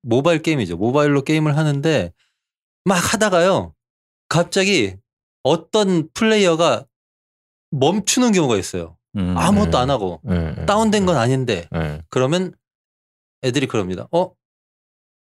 모바일 0.01 0.41
게임이죠. 0.41 0.75
모바일로 0.77 1.23
게임을 1.23 1.55
하는데 1.57 2.11
막 2.85 3.13
하다가요. 3.13 3.73
갑자기 4.29 4.95
어떤 5.43 6.09
플레이어가 6.13 6.85
멈추는 7.71 8.31
경우가 8.31 8.57
있어요. 8.57 8.97
음. 9.15 9.35
아무것도 9.37 9.71
네. 9.71 9.77
안 9.77 9.89
하고 9.89 10.21
네. 10.23 10.53
네. 10.53 10.65
다운된 10.65 11.05
건 11.05 11.17
아닌데 11.17 11.67
네. 11.71 12.01
그러면 12.09 12.53
애들이 13.43 13.67
그럽니다. 13.67 14.07
어? 14.11 14.31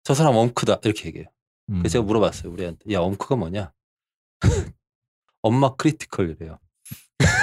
저 0.05 0.15
사람 0.15 0.37
엄크다 0.37 0.81
이렇게 0.85 1.09
얘기해요. 1.09 1.29
음. 1.71 1.79
그래서 1.79 1.95
제가 1.95 2.05
물어봤어요 2.05 2.53
우리 2.53 2.64
애한테. 2.64 2.93
야 2.93 3.01
엄크가 3.01 3.37
뭐냐? 3.37 3.73
엄마 5.43 5.75
critical이래요. 5.77 6.59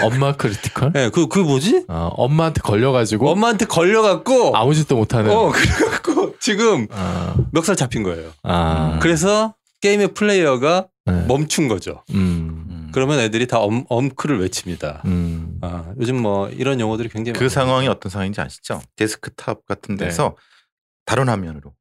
엄마 0.03 0.35
critical? 0.35 0.91
네, 0.93 1.09
그, 1.09 1.27
그 1.27 1.39
뭐지? 1.39 1.85
아, 1.87 2.09
엄마한테 2.13 2.61
걸려가지고 2.61 3.29
엄마한테 3.29 3.65
걸려갖고 3.65 4.55
아무 4.55 4.73
짓도 4.73 4.95
못하는. 4.95 5.31
어 5.31 5.51
그래갖고 5.51 6.37
지금 6.39 6.87
아, 6.91 7.35
멱살 7.51 7.75
잡힌 7.75 8.03
거예요. 8.03 8.31
아, 8.43 8.99
그래서 9.01 9.55
게임의 9.81 10.13
플레이어가 10.13 10.87
네. 11.07 11.25
멈춘 11.27 11.67
거죠. 11.67 12.03
음, 12.11 12.65
음. 12.69 12.89
그러면 12.93 13.19
애들이 13.19 13.47
다 13.47 13.59
엄, 13.59 13.85
엄크를 13.89 14.39
외칩니다. 14.39 15.01
음, 15.05 15.57
아, 15.61 15.93
요즘 15.99 16.21
뭐 16.21 16.49
이런 16.49 16.79
용어들이 16.79 17.09
굉장히 17.09 17.33
그 17.33 17.43
많아요. 17.45 17.49
상황이 17.49 17.87
어떤 17.87 18.09
상황인지 18.09 18.41
아시죠? 18.41 18.81
데스크탑 18.95 19.65
같은 19.65 19.95
네. 19.97 20.05
데서 20.05 20.35
다른 21.05 21.29
화면으로 21.29 21.73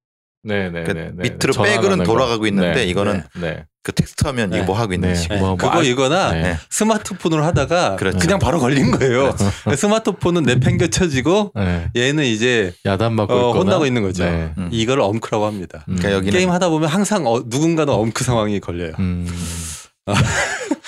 네, 0.46 0.70
네, 0.70 0.82
그러니까 0.84 0.92
네, 0.94 1.10
네. 1.14 1.30
밑으로 1.30 1.52
전환하는 1.52 1.82
백은 1.82 1.98
거. 1.98 2.04
돌아가고 2.04 2.46
있는데 2.46 2.74
네, 2.74 2.84
이거는 2.86 3.22
네, 3.40 3.64
그 3.82 3.92
텍스트 3.92 4.24
화면 4.24 4.50
네. 4.50 4.58
이거 4.58 4.66
뭐 4.66 4.76
하고 4.78 4.88
네. 4.90 4.94
있는지 4.94 5.28
네. 5.28 5.34
네, 5.34 5.40
뭐, 5.40 5.48
뭐 5.50 5.56
그거 5.56 5.70
알- 5.78 5.84
이거나 5.84 6.32
네. 6.32 6.42
네. 6.42 6.56
스마트폰으로 6.70 7.44
하다가 7.44 7.96
그렇죠. 7.96 8.18
그냥 8.18 8.38
바로 8.38 8.58
걸린 8.60 8.90
거예요. 8.92 9.34
스마트폰은 9.76 10.44
내팽겨쳐지고 10.44 11.52
네. 11.56 11.90
얘는 11.96 12.24
이제 12.24 12.72
야단 12.84 13.12
맞고 13.14 13.32
어, 13.34 13.36
있거나. 13.50 13.58
혼나고 13.60 13.86
있는 13.86 14.02
거죠. 14.02 14.24
네. 14.24 14.52
음. 14.58 14.68
이걸 14.70 15.00
엄크라고 15.00 15.46
합니다. 15.46 15.84
음. 15.88 15.96
그러니까 16.00 16.30
게임 16.30 16.50
하다 16.50 16.68
보면 16.68 16.88
항상 16.88 17.26
어, 17.26 17.42
누군가는 17.44 17.92
엄크 17.92 18.22
상황이 18.24 18.60
걸려요. 18.60 18.92
음. 18.98 19.26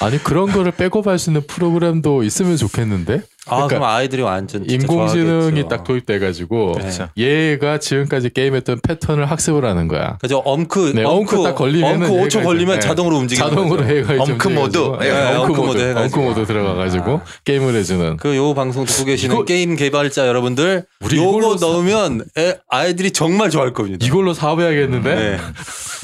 아니 0.00 0.22
그런 0.22 0.52
거를 0.52 0.70
백업할 0.72 1.18
수 1.18 1.30
있는 1.30 1.42
프로그램도 1.46 2.22
있으면 2.22 2.56
좋겠는데 2.56 3.22
아, 3.48 3.56
그러니까 3.56 3.66
그럼 3.68 3.82
아이들이 3.84 4.22
완전 4.22 4.64
인공지능이. 4.68 5.68
딱 5.68 5.84
도입돼가지고 5.84 6.72
네. 6.76 6.82
그렇죠. 6.82 7.08
얘가 7.16 7.78
지금까지 7.78 8.30
게임했던 8.30 8.80
패턴을 8.86 9.26
학습을 9.30 9.64
하는 9.64 9.88
거야. 9.88 10.18
그죠? 10.20 10.38
엄크, 10.44 10.92
네, 10.94 11.04
엄크 11.04 11.42
딱 11.42 11.54
걸리면은 11.54 12.08
엄크 12.08 12.22
5초 12.28 12.36
얘가 12.36 12.42
걸리면 12.46 12.74
네. 12.76 12.80
자동으로 12.80 13.16
움직이는 13.16 13.48
자동으로 13.50 13.82
거죠. 13.82 13.94
해가 13.94 14.22
엄크 14.22 14.48
모드. 14.48 14.78
네, 15.00 15.10
네, 15.12 15.34
엄크 15.36 15.52
엄크 15.52 15.60
모드, 15.60 15.78
해가지고. 15.80 16.00
엄크 16.00 16.18
모드 16.40 16.46
들어가가지고 16.46 17.12
아. 17.16 17.22
게임을 17.44 17.74
해주는. 17.74 18.16
그 18.18 18.36
요 18.36 18.54
방송 18.54 18.84
듣고 18.84 19.04
계시는 19.04 19.34
이거- 19.36 19.44
게임 19.44 19.74
개발자 19.76 20.26
여러분들 20.28 20.84
우리 21.00 21.16
요거 21.16 21.56
넣으면 21.60 22.24
애, 22.38 22.58
아이들이 22.68 23.10
정말 23.10 23.50
좋아할 23.50 23.72
겁니다. 23.72 24.04
이걸로 24.04 24.34
사업해야겠는데? 24.34 25.14
네. 25.14 25.38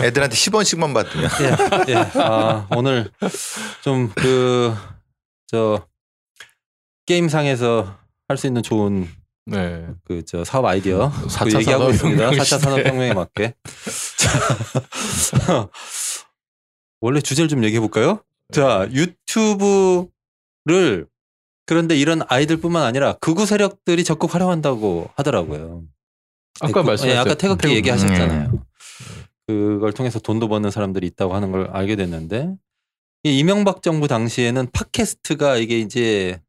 애들한테 0.06 0.34
10원씩만 0.36 0.92
받으면 0.92 1.30
예, 1.88 1.92
예. 1.92 2.06
아, 2.16 2.66
오늘 2.74 3.10
좀 3.82 4.10
그 4.14 4.74
저 5.46 5.82
게임상에서 7.06 7.96
할 8.28 8.36
수 8.36 8.46
있는 8.46 8.62
좋은 8.62 9.06
네. 9.46 9.86
그 10.04 10.22
저 10.24 10.42
사업 10.44 10.64
아이디어 10.64 11.10
그 11.10 11.58
얘기하고 11.58 11.90
있습니다. 11.90 12.16
산업혁명 12.18 12.30
4차 12.40 12.44
시대. 12.44 12.58
산업혁명에 12.58 13.12
맞게. 13.14 13.54
자, 15.30 15.68
원래 17.00 17.20
주제를 17.20 17.48
좀 17.48 17.62
얘기해 17.64 17.80
볼까요? 17.80 18.22
자, 18.52 18.88
유튜브를 18.92 20.08
그런데 21.66 21.96
이런 21.96 22.22
아이들뿐만 22.28 22.82
아니라 22.82 23.14
극우 23.20 23.46
세력들이 23.46 24.04
적극 24.04 24.34
활용한다고 24.34 25.10
하더라고요. 25.16 25.82
아까 26.60 26.72
그- 26.82 26.86
말씀하셨죠. 26.86 27.08
예, 27.10 27.16
아까 27.18 27.34
태극기 27.34 27.62
태극기. 27.62 27.76
얘기하셨잖아요. 27.78 28.50
음. 28.50 28.60
그걸 29.46 29.92
통해서 29.92 30.18
돈도 30.18 30.48
버는 30.48 30.70
사람들이 30.70 31.06
있다고 31.08 31.34
하는 31.34 31.52
걸 31.52 31.68
알게 31.70 31.96
됐는데 31.96 32.54
이 33.24 33.38
이명박 33.38 33.82
정부 33.82 34.08
당시에는 34.08 34.68
팟캐스트가 34.72 35.56
이게 35.56 35.78
이제 35.80 36.40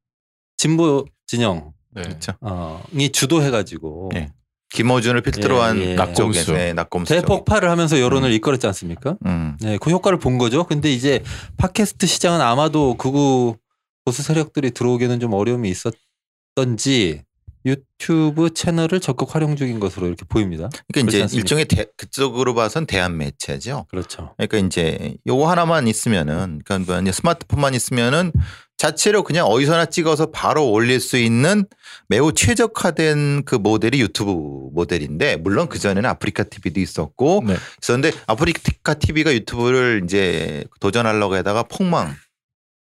진보 0.66 1.06
진영 1.28 1.74
네. 1.92 2.02
그렇죠. 2.02 2.34
어, 2.42 2.84
이 2.92 3.12
주도해가지고 3.12 4.10
네. 4.16 4.32
김어준을 4.74 5.22
필두로한 5.22 5.78
예, 5.78 5.92
예. 5.92 5.94
낙곰수. 5.94 6.16
쪽에서 6.16 6.54
네, 6.54 6.74
낙곰수. 6.74 7.14
쪽. 7.14 7.22
대폭발을 7.22 7.70
하면서 7.70 8.00
여론을 8.00 8.32
이끌었지 8.34 8.66
않습니까? 8.66 9.16
음. 9.28 9.56
네, 9.62 9.78
그 9.80 9.92
효과를 9.92 10.18
본 10.18 10.40
거죠. 10.40 10.64
근데 10.64 10.92
이제 10.92 11.22
팟캐스트 11.58 12.08
시장은 12.08 12.42
아마도 12.42 12.96
극우 12.96 13.58
보수 14.06 14.24
세력들이 14.24 14.72
들어오기에는 14.72 15.20
좀 15.20 15.34
어려움이 15.34 15.70
있었던지 15.70 17.22
유튜브 17.68 18.52
채널을 18.52 19.00
적극 19.00 19.34
활용 19.34 19.56
중인 19.56 19.80
것으로 19.80 20.08
이렇게 20.08 20.26
보입니다. 20.28 20.70
그러니까 20.92 21.10
이제 21.10 21.22
않습니까? 21.22 21.42
일종의 21.42 21.66
대, 21.66 21.86
그쪽으로 21.96 22.56
봐선 22.56 22.88
대한 22.88 23.18
매체죠. 23.18 23.86
그렇죠. 23.90 24.34
그러니까 24.38 24.58
이제 24.58 25.16
요거 25.28 25.48
하나만 25.48 25.88
있으면은 25.88 26.62
그러니까 26.66 26.92
뭐 26.94 27.02
이제 27.02 27.12
스마트폰만 27.12 27.76
있으면은 27.76 28.32
자체로 28.78 29.24
그냥 29.24 29.46
어디서나 29.48 29.86
찍어서 29.86 30.32
바로 30.32 30.70
올릴 30.70 31.00
수 31.00 31.18
있는 31.18 31.66
매우 32.10 32.34
최적화된 32.34 33.44
그 33.46 33.56
모델이 33.56 34.02
유튜브 34.02 34.32
모델인데 34.74 35.38
물론 35.38 35.70
그 35.70 35.80
전에는 35.80 36.10
아프리카 36.10 36.44
TV도 36.44 36.80
있었고 36.80 37.44
네. 37.48 37.56
있었는데 37.82 38.16
아프리카 38.28 38.94
TV가 38.96 39.34
유튜브를 39.34 40.02
이제 40.04 40.66
도전하려고 40.80 41.36
하다가 41.36 41.64
폭망 41.64 42.16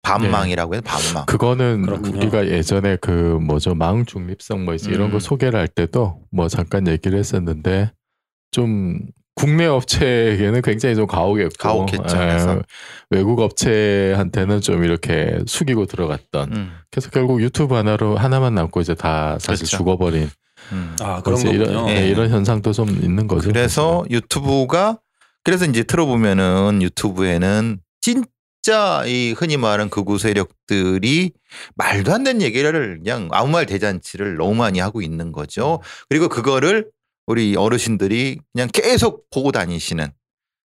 반망이라고 0.01 0.75
해요 0.75 0.81
반망. 0.85 1.25
그거는 1.25 1.81
그렇군요. 1.83 2.17
우리가 2.17 2.47
예전에 2.47 2.97
그 3.01 3.09
뭐죠 3.11 3.73
망 3.73 4.05
중립성 4.05 4.65
뭐 4.65 4.75
이런 4.75 5.09
거 5.09 5.17
음. 5.17 5.19
소개를 5.19 5.59
할 5.59 5.67
때도 5.67 6.21
뭐 6.31 6.47
잠깐 6.47 6.87
얘기를 6.87 7.17
했었는데 7.17 7.91
좀 8.51 8.99
국내 9.35 9.65
업체에게는 9.65 10.61
굉장히 10.61 10.95
좀 10.95 11.07
가혹했고 11.07 11.55
가혹했죠, 11.59 12.17
예, 12.17 12.27
그래서. 12.27 12.61
외국 13.09 13.39
업체한테는 13.41 14.61
좀 14.61 14.83
이렇게 14.83 15.39
숙이고 15.45 15.85
들어갔던 15.85 16.53
음, 16.53 16.71
그래서 16.89 17.09
결국 17.09 17.41
유튜브 17.41 17.75
하나로 17.75 18.17
하나만 18.17 18.55
남고 18.55 18.81
이제 18.81 18.95
다 18.95 19.37
사실 19.39 19.65
그렇죠. 19.65 19.77
죽어버린 19.77 20.29
음. 20.71 20.95
아 21.01 21.21
그런 21.21 21.37
이제 21.37 21.49
이런, 21.49 21.73
거군요. 21.73 21.91
예, 21.91 22.03
예. 22.03 22.09
이런 22.09 22.29
현상도 22.29 22.71
좀 22.71 22.89
있는 22.89 23.27
거죠. 23.27 23.49
그래서 23.49 24.05
유튜브가 24.09 24.99
그래서 25.43 25.65
이제 25.65 25.83
틀어보면은 25.83 26.81
유튜브에는 26.81 27.79
진짜 28.01 29.03
이 29.05 29.35
흔히 29.37 29.57
말하는 29.57 29.89
극우 29.89 30.17
세력들이 30.17 31.31
말도 31.75 32.13
안 32.13 32.23
되는 32.23 32.41
얘기를 32.41 32.99
그냥 33.03 33.27
아무 33.31 33.51
말 33.51 33.65
대잔치를 33.65 34.37
너무 34.37 34.55
많이 34.55 34.79
하고 34.79 35.01
있는 35.01 35.31
거죠. 35.31 35.81
그리고 36.09 36.29
그거를 36.29 36.89
우리 37.27 37.55
어르신들이 37.55 38.39
그냥 38.53 38.69
계속 38.71 39.29
보고 39.29 39.51
다니시는. 39.51 40.07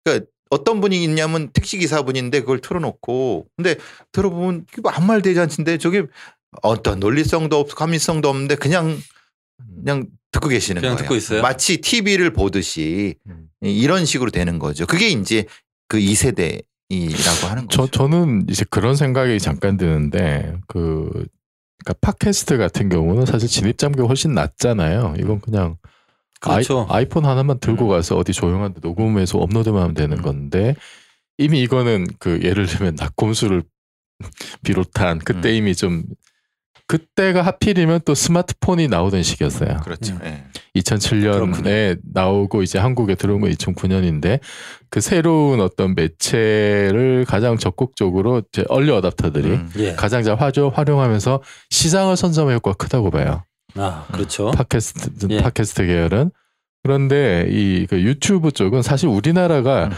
그러니까 0.04 0.26
어떤 0.50 0.80
분이 0.80 1.02
있냐면 1.04 1.50
택시 1.52 1.78
기사분인데 1.78 2.40
그걸 2.40 2.60
틀어놓고 2.60 3.46
근데 3.56 3.76
들어보면 4.12 4.66
아무 4.84 5.06
말 5.06 5.22
대잔치인데 5.22 5.78
저게 5.78 6.04
어떤 6.62 7.00
논리성도 7.00 7.58
없고 7.58 7.74
감리성도 7.74 8.28
없는데 8.28 8.54
그냥 8.54 8.96
그냥 9.76 10.06
듣고 10.30 10.48
계시는 10.48 10.82
그냥 10.82 10.96
거예요. 10.96 11.02
듣고 11.04 11.16
있어요? 11.16 11.42
마치 11.42 11.80
TV를 11.80 12.32
보듯이 12.32 13.16
음. 13.26 13.48
이런 13.60 14.04
식으로 14.04 14.30
되는 14.30 14.58
거죠. 14.58 14.86
그게 14.86 15.08
이제 15.08 15.46
그 15.88 15.98
2세대 15.98 16.62
이라고 16.88 17.46
하는 17.48 17.66
저 17.68 17.82
거죠. 17.82 17.90
저는 17.90 18.46
이제 18.48 18.64
그런 18.70 18.94
생각이 18.94 19.38
잠깐 19.40 19.76
드는데 19.76 20.56
그 20.68 21.10
그러니까 21.84 21.94
팟캐스트 22.00 22.58
같은 22.58 22.88
경우는 22.88 23.26
사실 23.26 23.48
진입 23.48 23.78
장벽이 23.78 24.06
훨씬 24.06 24.34
낮잖아요. 24.34 25.14
이건 25.18 25.40
그냥 25.40 25.76
그렇죠. 26.40 26.86
아이, 26.90 27.08
폰 27.08 27.24
하나만 27.24 27.58
들고 27.60 27.86
음. 27.86 27.88
가서 27.90 28.16
어디 28.16 28.32
조용한 28.32 28.74
데 28.74 28.80
녹음해서 28.82 29.38
업로드만 29.38 29.82
하면 29.82 29.94
되는 29.94 30.18
음. 30.18 30.22
건데 30.22 30.76
이미 31.38 31.60
이거는 31.62 32.06
그 32.18 32.40
예를 32.42 32.66
들면 32.66 32.96
낙곰수를 32.98 33.62
비롯한 34.64 35.18
그때 35.18 35.50
음. 35.50 35.54
이미 35.54 35.74
좀 35.74 36.04
그때가 36.88 37.42
하필이면 37.42 38.00
또 38.04 38.14
스마트폰이 38.14 38.86
나오던 38.88 39.22
시기였어요. 39.22 39.78
그렇죠. 39.82 40.14
음. 40.14 40.20
예. 40.24 40.44
2007년에 40.80 41.98
나오고 42.12 42.62
이제 42.62 42.78
한국에 42.78 43.16
들어온 43.16 43.40
건 43.40 43.50
2009년인데 43.50 44.40
그 44.88 45.00
새로운 45.00 45.60
어떤 45.60 45.94
매체를 45.94 47.24
가장 47.26 47.58
적극적으로 47.58 48.42
이제 48.52 48.64
얼리 48.68 48.92
어답터들이 48.92 49.48
음. 49.48 49.70
예. 49.78 49.94
가장 49.94 50.22
잘 50.22 50.36
화조, 50.36 50.68
활용하면서 50.68 51.42
시장을 51.70 52.16
선점할 52.16 52.54
효과가 52.56 52.76
크다고 52.76 53.10
봐요. 53.10 53.42
아 53.76 54.06
그렇죠. 54.12 54.50
팟캐스트 54.52 55.26
예. 55.30 55.42
팟캐스트 55.42 55.86
계열은 55.86 56.30
그런데 56.82 57.46
이 57.50 57.86
그 57.88 58.00
유튜브 58.02 58.50
쪽은 58.52 58.82
사실 58.82 59.08
우리나라가 59.08 59.86
음. 59.86 59.90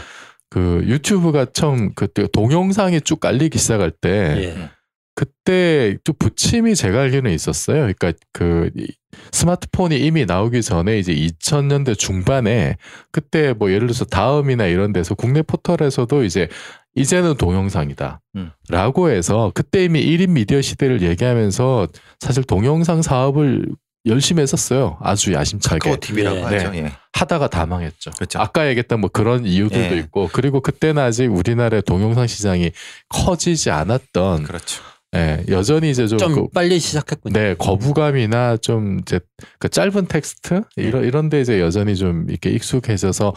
그 0.49 0.81
유튜브가 0.85 1.45
처음 1.53 1.93
그때 1.93 2.27
동영상이 2.33 3.01
쭉 3.01 3.19
깔리기 3.19 3.57
시작할 3.59 3.91
때 3.91 4.09
예. 4.55 4.69
그때 5.15 5.97
좀 6.03 6.15
부침이 6.17 6.75
제가 6.75 7.01
알기로는 7.01 7.31
있었어요. 7.31 7.79
그러니까 7.93 8.13
그 8.31 8.69
이- 8.75 8.87
스마트폰이 9.31 9.99
이미 9.99 10.25
나오기 10.25 10.61
전에 10.61 10.97
이제 10.97 11.13
2000년대 11.13 11.97
중반에 11.97 12.77
그때 13.11 13.53
뭐 13.53 13.69
예를 13.71 13.87
들어서 13.87 14.05
다음이나 14.05 14.65
이런 14.67 14.93
데서 14.93 15.15
국내 15.15 15.41
포털에서도 15.41 16.23
이제 16.23 16.47
이제는 16.95 17.35
동영상이다. 17.37 18.19
음. 18.35 18.51
라고 18.69 19.09
해서 19.09 19.51
그때 19.53 19.85
이미 19.85 20.03
1인 20.05 20.29
미디어 20.31 20.61
시대를 20.61 21.01
얘기하면서 21.01 21.87
사실 22.19 22.43
동영상 22.43 23.01
사업을 23.01 23.65
열심히 24.05 24.41
했었어요. 24.41 24.97
아주 25.01 25.33
야심차게. 25.33 25.79
카카오 25.79 25.97
TV라고 25.99 26.37
예. 26.37 26.41
하죠. 26.43 26.71
네. 26.71 26.77
예. 26.85 26.91
하다가 27.13 27.49
다 27.49 27.65
망했죠. 27.65 28.11
그렇죠. 28.11 28.39
아까 28.39 28.67
얘기했던 28.69 29.01
뭐 29.01 29.09
그런 29.11 29.45
이유들도 29.45 29.95
예. 29.95 29.99
있고 29.99 30.29
그리고 30.31 30.61
그때는 30.61 31.01
아직 31.03 31.27
우리나라의 31.27 31.81
동영상 31.83 32.25
시장이 32.25 32.71
커지지 33.09 33.69
않았던 33.71 34.43
그렇죠. 34.43 34.81
예, 35.15 35.43
여전히 35.49 35.89
이제 35.89 36.05
좀, 36.05 36.19
좀 36.19 36.35
그- 36.35 36.47
빨리 36.53 36.79
시작했군요. 36.79 37.33
네, 37.33 37.55
거부감이나 37.57 38.57
좀 38.57 38.99
이제 38.99 39.19
그 39.57 39.67
짧은 39.67 40.05
텍스트 40.05 40.61
이런 40.75 41.03
이런데 41.03 41.41
이제 41.41 41.59
여전히 41.59 41.95
좀 41.95 42.27
이렇게 42.29 42.51
익숙해져서 42.51 43.33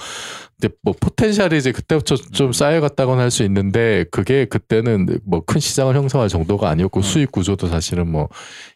뭐 0.82 0.94
포텐셜이 1.00 1.56
이제 1.56 1.72
그때부터 1.72 2.16
좀 2.16 2.48
음. 2.48 2.52
쌓여갔다고는 2.52 3.22
할 3.22 3.30
수 3.30 3.42
있는데 3.44 4.04
그게 4.10 4.44
그때는 4.44 5.06
뭐 5.24 5.40
큰 5.44 5.60
시장을 5.60 5.94
형성할 5.96 6.28
정도가 6.28 6.68
아니었고 6.68 7.00
음. 7.00 7.02
수익 7.02 7.32
구조도 7.32 7.66
사실은 7.68 8.10
뭐 8.10 8.28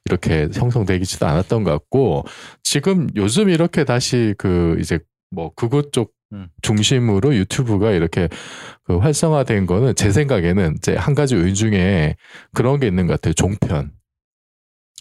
이렇게 0.07 0.49
형성되기지도 0.53 1.27
않았던 1.27 1.65
것 1.65 1.71
같고 1.73 2.25
지금 2.63 3.09
요즘 3.17 3.49
이렇게 3.51 3.85
다시 3.85 4.35
그 4.39 4.77
이제 4.81 4.99
뭐 5.31 5.53
그것 5.55 5.93
쪽 5.93 6.13
음. 6.33 6.49
중심으로 6.63 7.35
유튜브가 7.37 7.93
이렇게 7.93 8.29
그 8.85 8.99
활성화된 8.99 9.67
거는 9.67 9.95
제 9.95 10.11
생각에는 10.11 10.75
이제 10.79 10.95
한 10.97 11.15
가지 11.15 11.35
요인 11.37 11.55
중에 11.55 12.17
그런 12.53 12.81
게 12.81 12.87
있는 12.89 13.07
것 13.07 13.15
같아요. 13.15 13.35
종편. 13.35 13.93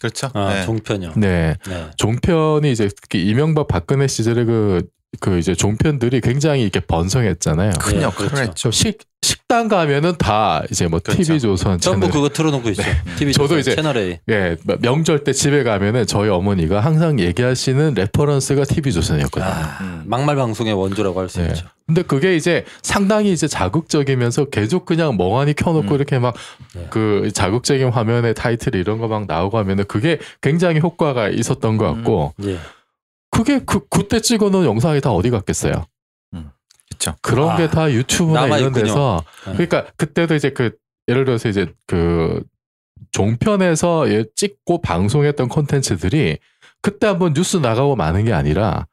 그렇죠. 0.02 0.30
아 0.34 0.60
예. 0.60 0.66
종편이요. 0.66 1.14
네. 1.16 1.56
네. 1.68 1.90
종편이 1.98 2.72
이제 2.72 2.90
특히 2.90 3.26
이명박 3.26 3.68
박근혜 3.68 4.08
시절에 4.08 4.44
그, 4.46 4.84
그 5.20 5.38
이제 5.38 5.56
종편들이 5.56 6.22
굉장히 6.22 6.62
이렇게 6.64 6.80
번성했잖아요. 6.80 7.72
큰 7.80 7.98
예, 8.00 8.04
역할을 8.04 8.30
그렇죠. 8.32 8.42
했죠. 8.44 8.54
저 8.56 8.72
식, 8.72 8.98
식당 9.22 9.68
가면은 9.68 10.16
다 10.18 10.62
이제 10.70 10.88
뭐 10.88 11.00
그렇죠. 11.00 11.22
TV 11.24 11.40
조선 11.40 11.80
전부 11.80 12.08
채널. 12.08 12.12
그거 12.12 12.30
틀어놓고 12.30 12.70
있죠. 12.70 12.84
TV 13.18 13.34
저도 13.34 13.48
조선 13.48 13.60
이제- 13.60 13.76
채널 13.76 13.98
A. 13.98 14.20
예, 14.30 14.56
명절 14.82 15.24
때 15.24 15.34
집에 15.34 15.64
가면은 15.64 16.06
저희 16.06 16.30
어머니가 16.30 16.80
항상 16.80 17.20
얘기하시는 17.20 17.94
reference가 17.96 18.66
TV 18.66 18.92
조선이었거든요. 18.92 19.50
아, 19.50 19.78
음. 19.82 20.04
막말 20.06 20.36
방송의 20.36 20.74
원조라고 20.74 21.20
할수 21.20 21.40
네. 21.42 21.48
있죠. 21.50 21.66
근데 21.88 22.02
그게 22.02 22.36
이제 22.36 22.66
상당히 22.82 23.32
이제 23.32 23.48
자극적이면서 23.48 24.46
계속 24.46 24.86
그냥 24.86 25.18
멍하니 25.18 25.54
켜놓고 25.54 25.90
음. 25.90 25.96
이렇게 25.96 26.18
막 26.20 26.34
네. 26.74 26.88
그 26.90 27.30
자극적인 27.34 27.90
화면에 27.90 28.34
타이틀 28.34 28.76
이런 28.76 28.98
거 29.00 29.08
막 29.08 29.26
나오고 29.28 29.58
하면은 29.60 29.86
그게 29.88 30.18
굉장히 30.42 30.80
효과가 30.80 31.30
있었던 31.30 31.78
것 31.78 31.86
같고 31.94 32.34
예. 32.44 32.58
그게 33.36 33.60
그 33.60 33.88
그때 33.90 34.20
찍어놓은 34.20 34.66
영상이 34.66 35.02
다 35.02 35.12
어디 35.12 35.30
갔겠어요? 35.30 35.86
그렇죠. 36.88 37.16
그런 37.22 37.50
아, 37.50 37.58
게다 37.58 37.92
유튜브나 37.92 38.46
이런 38.48 38.72
남아있군요. 38.72 38.86
데서 38.86 39.24
네. 39.48 39.54
그러니까 39.54 39.86
그때도 39.98 40.36
이제 40.36 40.52
그 40.52 40.72
예를 41.08 41.26
들어서 41.26 41.50
이제 41.50 41.74
그 41.88 42.44
종편에서 43.12 44.10
예, 44.10 44.26
찍고 44.36 44.82
방송했던 44.82 45.50
콘텐츠들이 45.50 46.38
그때 46.82 47.08
한번 47.08 47.34
뉴스 47.34 47.58
나가고 47.58 47.96
마는 47.96 48.26
게 48.26 48.34
아니라 48.34 48.88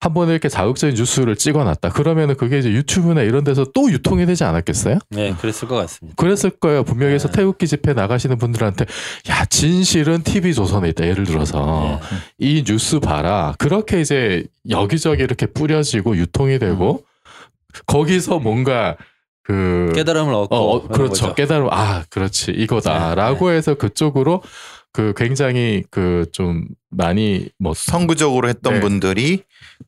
한번 0.00 0.28
이렇게 0.28 0.48
자극적인 0.48 0.94
뉴스를 0.94 1.34
찍어놨다. 1.34 1.88
그러면은 1.90 2.36
그게 2.36 2.58
이제 2.58 2.70
유튜브나 2.70 3.22
이런 3.22 3.42
데서 3.42 3.66
또 3.74 3.90
유통이 3.90 4.26
되지 4.26 4.44
않았겠어요? 4.44 4.98
네, 5.10 5.34
그랬을 5.34 5.66
것 5.66 5.74
같습니다. 5.76 6.14
그랬을 6.16 6.50
거예요. 6.50 6.84
분명히 6.84 7.14
해서 7.14 7.28
네. 7.28 7.38
태극기 7.38 7.66
집회 7.66 7.94
나가시는 7.94 8.38
분들한테 8.38 8.86
야 9.28 9.44
진실은 9.46 10.22
TV 10.22 10.54
조선에 10.54 10.90
있다. 10.90 11.06
예를 11.06 11.24
들어서 11.24 12.00
예. 12.12 12.16
이 12.38 12.62
뉴스 12.64 13.00
봐라. 13.00 13.54
그렇게 13.58 14.00
이제 14.00 14.44
여기저기 14.70 15.22
이렇게 15.24 15.46
뿌려지고 15.46 16.16
유통이 16.16 16.60
되고 16.60 17.02
거기서 17.86 18.38
뭔가 18.38 18.96
그 19.42 19.90
깨달음을 19.94 20.32
얻고 20.32 20.54
어, 20.54 20.76
어, 20.76 20.88
그렇죠. 20.88 21.34
깨달음 21.34 21.68
아 21.70 22.04
그렇지 22.10 22.52
네, 22.52 22.58
이거다라고 22.62 23.50
해서 23.50 23.74
그쪽으로 23.74 24.42
그 24.98 25.14
굉장히 25.16 25.84
그 25.90 26.26
좀 26.32 26.66
많이 26.90 27.48
뭐 27.58 27.72
선구적으로 27.74 28.48
했던 28.48 28.74
네. 28.74 28.80
분들이 28.80 29.42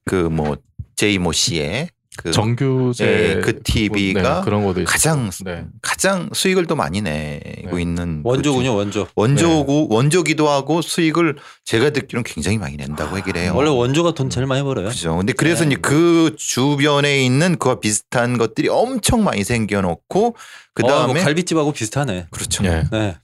그 0.05 0.31
뭐 0.31 0.57
제이 0.95 1.19
모 1.19 1.33
씨의 1.33 1.89
그 2.17 2.31
정규제 2.31 3.05
예, 3.07 3.41
그 3.41 3.61
TV가 3.63 4.41
네, 4.41 4.45
그런 4.45 4.65
것도 4.65 4.85
가장. 4.85 5.31
네. 5.45 5.65
가장 5.83 6.29
수익을 6.33 6.67
또 6.67 6.77
많이 6.77 7.01
내고 7.01 7.77
네. 7.77 7.83
있는 7.83 8.21
원조군요, 8.23 8.75
원조. 8.77 9.07
그 9.07 9.11
원조고 9.17 9.89
원조기도 9.91 10.49
하고 10.49 10.81
수익을 10.83 11.37
제가 11.65 11.91
듣기로는 11.91 12.23
굉장히 12.25 12.59
많이 12.59 12.77
낸다고 12.77 13.17
얘기를 13.17 13.41
해요. 13.41 13.53
원래 13.57 13.71
원조가 13.71 14.13
돈 14.15 14.29
제일 14.31 14.47
많이 14.47 14.63
벌어요. 14.63 14.89
그죠. 14.89 15.17
근데 15.17 15.33
그래서 15.33 15.65
네. 15.65 15.71
이제 15.73 15.81
그 15.81 16.35
주변에 16.37 17.25
있는 17.25 17.57
그와 17.57 17.81
비슷한 17.81 18.39
것들이 18.39 18.69
엄청 18.69 19.25
많이 19.25 19.43
생겨놓고 19.43 20.37
그 20.75 20.83
어, 20.85 20.87
뭐 20.87 20.91
다음에 20.91 21.21
갈비집하고 21.23 21.73
비슷하네. 21.73 22.27
그렇죠. 22.31 22.65
예. 22.65 22.85
네. 22.93 23.17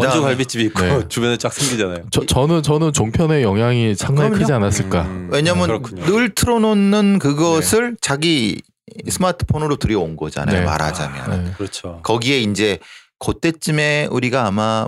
원조 0.00 0.22
갈비집이 0.22 0.64
있고 0.64 0.80
네. 0.82 1.00
주변에 1.08 1.36
쫙 1.36 1.52
생기잖아요. 1.52 2.04
저, 2.10 2.24
저는 2.24 2.62
저는 2.62 2.92
종편의 2.92 3.42
영향이 3.42 3.94
상당히 3.94 4.30
그럼요. 4.30 4.42
크지 4.42 4.52
않았을까. 4.52 5.02
음, 5.02 5.28
왜냐하면 5.30 5.66
그렇군요. 5.66 6.04
늘 6.06 6.34
틀어놓는 6.34 7.18
그것을 7.18 7.96
자기 8.00 8.62
스마트폰으로 9.08 9.76
들여온 9.76 10.16
거잖아요. 10.16 10.60
네. 10.60 10.64
말하자면 10.64 11.44
네. 11.44 11.52
그렇죠. 11.56 12.00
거기에 12.02 12.40
이제 12.40 12.78
그때쯤에 13.18 14.08
우리가 14.10 14.46
아마 14.46 14.86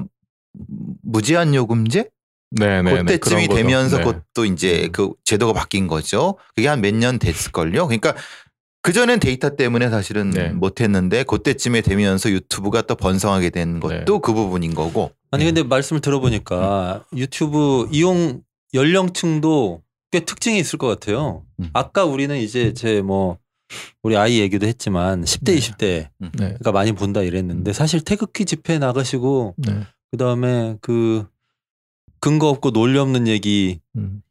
무제한 1.03 1.55
요금제 1.55 2.09
네, 2.57 2.83
네, 2.83 2.93
네. 2.93 3.03
그때쯤이 3.03 3.49
거죠. 3.49 3.57
되면서 3.57 3.99
네. 3.99 4.05
그것도 4.05 4.45
이제 4.45 4.89
그 4.93 5.11
제도가 5.25 5.53
바뀐 5.53 5.87
거죠. 5.89 6.39
그게 6.55 6.69
한 6.69 6.81
몇 6.81 6.95
년 6.95 7.19
됐을걸요. 7.19 7.87
그러니까 7.89 8.15
그전엔 8.85 9.19
데이터 9.19 9.57
때문에 9.57 9.89
사실은 9.89 10.29
네. 10.29 10.51
못했는데 10.51 11.25
그때쯤에 11.25 11.81
되면서 11.81 12.31
유튜브가 12.31 12.83
또 12.83 12.95
번성하게 12.97 13.49
된 13.49 13.81
것도 13.81 13.95
네. 13.95 14.05
그 14.05 14.35
부분인 14.35 14.75
거고. 14.75 15.11
아니 15.31 15.47
근데 15.47 15.63
말씀을 15.63 16.03
들어보니까 16.03 17.03
유튜브 17.17 17.89
이용 17.91 18.43
연령층도 18.75 19.83
꽤 20.11 20.21
특징이 20.21 20.59
있을 20.59 20.79
것 20.79 20.87
같아요. 20.87 21.45
음. 21.61 21.71
아까 21.73 22.05
우리는 22.05 22.37
이제 22.37 22.75
제 22.75 23.01
뭐 23.01 23.39
우리 24.03 24.17
아이 24.17 24.39
얘기도 24.41 24.67
했지만 24.67 25.25
10대 25.25 25.79
네. 25.79 26.11
20대가 26.21 26.65
네. 26.65 26.71
많이 26.73 26.93
본다 26.93 27.23
이랬는데 27.23 27.73
사실 27.73 28.03
태극기 28.03 28.45
집회 28.45 28.79
나가시고 28.79 29.55
네. 29.57 29.81
그 30.11 30.19
다음에 30.19 30.77
그 30.83 31.27
근거 32.21 32.49
없고 32.51 32.71
논리 32.73 32.99
없는 32.99 33.27
얘기를 33.29 33.81
음. 33.97 34.23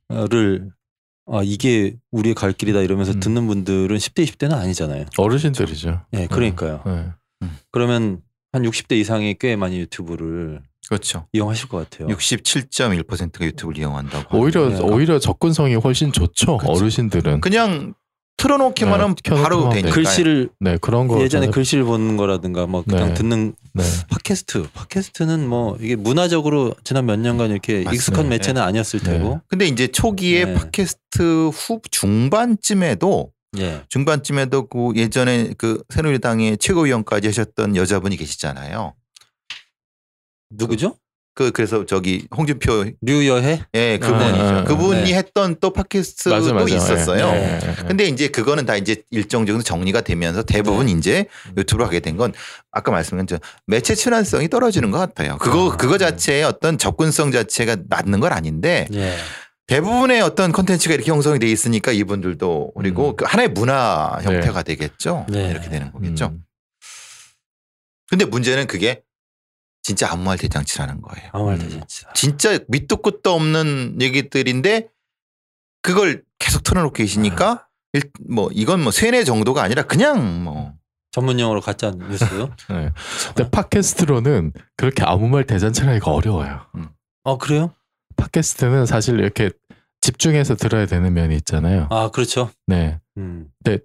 아 1.25 1.41
이게 1.43 1.95
우리의 2.11 2.35
갈 2.35 2.51
길이다 2.53 2.81
이러면서 2.81 3.13
음. 3.13 3.19
듣는 3.19 3.47
분들은 3.47 3.95
10대 3.97 4.25
20대는 4.25 4.53
아니잖아요. 4.53 5.05
어르신들이죠. 5.17 6.01
예, 6.13 6.27
그러니까요. 6.27 6.81
네. 6.85 7.47
그러면 7.71 8.21
한 8.51 8.63
60대 8.63 8.93
이상이 8.97 9.35
꽤 9.39 9.55
많이 9.55 9.79
유튜브를 9.79 10.61
그렇죠. 10.87 11.27
이용하실 11.31 11.69
것 11.69 11.89
같아요. 11.89 12.13
67.1%가 12.15 13.45
유튜브를 13.45 13.79
이용한다고. 13.79 14.37
오히려 14.37 14.69
네. 14.69 14.79
오히려 14.81 15.17
접근성이 15.17 15.75
훨씬 15.75 16.11
좋죠. 16.11 16.57
그쵸. 16.57 16.71
어르신들은. 16.71 17.41
그냥 17.41 17.93
틀어놓기만 18.37 18.97
네, 18.97 19.01
하면 19.01 19.15
켜놓기만 19.23 19.43
바로 19.43 19.61
하면 19.61 19.73
되니까. 19.73 19.93
글씨를 19.93 20.49
네 20.59 20.77
그런 20.81 21.07
거 21.07 21.21
예전에 21.21 21.47
글씨를 21.47 21.83
보는 21.85 22.17
거라든가 22.17 22.67
뭐 22.67 22.83
그냥 22.83 23.09
네. 23.09 23.13
듣는 23.13 23.53
네. 23.73 23.83
팟캐스트 24.09 24.67
팟캐스트는 24.73 25.47
뭐 25.47 25.77
이게 25.79 25.95
문화적으로 25.95 26.75
지난 26.83 27.05
몇 27.05 27.17
년간 27.19 27.51
이렇게 27.51 27.83
맞습니다. 27.83 27.93
익숙한 27.93 28.29
매체는 28.29 28.61
아니었을 28.61 28.99
네. 29.01 29.11
테고 29.11 29.41
근데 29.47 29.65
이제 29.67 29.87
초기에 29.87 30.45
네. 30.45 30.53
팟캐스트 30.55 31.49
후 31.53 31.81
중반쯤에도 31.89 33.31
예 33.59 33.83
중반쯤에도 33.89 34.67
그 34.67 34.93
예전에 34.95 35.53
그 35.57 35.83
새누리당의 35.89 36.57
최고위원까지 36.57 37.27
하셨던 37.27 37.75
여자분이 37.75 38.17
계시잖아요. 38.17 38.93
누구죠? 40.49 40.97
그 41.35 41.51
그래서 41.51 41.85
저기 41.85 42.27
홍준표 42.35 42.85
류여해 43.01 43.63
예 43.73 43.97
그분이죠. 43.97 44.43
아, 44.43 44.57
아, 44.59 44.63
그분이 44.65 45.03
네. 45.11 45.13
했던 45.15 45.55
또 45.59 45.73
팟캐스트도 45.73 46.29
맞아 46.35 46.53
맞아. 46.53 46.75
있었어요. 46.75 47.25
예, 47.25 47.59
예, 47.63 47.69
예. 47.69 47.75
근데 47.87 48.05
이제 48.05 48.27
그거는 48.27 48.65
다 48.67 48.75
이제 48.75 49.01
일정 49.09 49.45
정도 49.47 49.63
정리가 49.63 50.01
되면서 50.01 50.43
대부분 50.43 50.89
이제 50.89 51.25
유튜브로 51.57 51.85
하게 51.85 51.99
된 52.01 52.17
건 52.17 52.31
아까 52.71 52.91
말씀한 52.91 53.25
저 53.25 53.39
매체 53.65 53.95
친환성이 53.95 54.47
떨어지는 54.47 54.91
것 54.91 54.99
같아요. 54.99 55.37
그거 55.39 55.71
아. 55.71 55.77
그거 55.77 55.97
자체의 55.97 56.43
어떤 56.43 56.77
접근성 56.77 57.31
자체가 57.31 57.77
맞는 57.89 58.19
건 58.19 58.31
아닌데 58.31 58.87
예 58.93 59.15
대부분의 59.65 60.21
어떤 60.21 60.51
컨텐츠가 60.51 60.93
이렇게 60.93 61.09
형성이 61.09 61.39
돼 61.39 61.47
있으니까 61.49 61.91
이분들도 61.93 62.73
그리고 62.77 63.09
음. 63.11 63.15
그 63.15 63.25
하나의 63.25 63.47
문화 63.49 64.19
네. 64.19 64.25
형태가 64.25 64.61
되겠죠. 64.61 65.25
네. 65.29 65.49
이렇게 65.49 65.69
되는 65.69 65.91
거겠죠. 65.91 66.25
음. 66.33 66.43
근데 68.09 68.25
문제는 68.25 68.67
그게 68.67 69.01
진짜 69.83 70.09
아무 70.11 70.23
말 70.23 70.37
대잔치라는 70.37 71.01
거예요. 71.01 71.29
아무 71.33 71.45
말도 71.47 71.65
음. 71.65 71.69
진짜 71.87 72.13
진짜 72.13 72.59
밑도 72.69 72.97
끝도 72.97 73.33
없는 73.33 73.97
얘기들인데 74.01 74.87
그걸 75.81 76.23
계속 76.39 76.63
틀어놓고 76.63 76.93
계시니까 76.93 77.67
일- 77.91 78.09
뭐 78.27 78.49
이건 78.53 78.81
뭐 78.81 78.91
세뇌 78.91 79.23
정도가 79.25 79.61
아니라 79.61 79.83
그냥 79.83 80.43
뭐 80.43 80.73
전문 81.11 81.39
용어로 81.39 81.61
가짜 81.61 81.91
뉴스 81.91 82.25
네. 82.69 82.91
근데 83.35 83.49
팟캐스트로는 83.51 84.53
그렇게 84.77 85.03
아무 85.03 85.27
말 85.27 85.45
대잔치하기가 85.45 86.09
어려워요. 86.11 86.61
어 87.25 87.37
그래요? 87.37 87.73
팟캐스트는 88.15 88.85
사실 88.85 89.19
이렇게 89.19 89.51
집중해서 90.01 90.55
들어야 90.55 90.85
되는 90.85 91.13
면이 91.13 91.35
있잖아요. 91.37 91.87
아 91.91 92.09
그렇죠 92.11 92.49
네. 92.67 92.99
음. 93.17 93.49
근데 93.63 93.83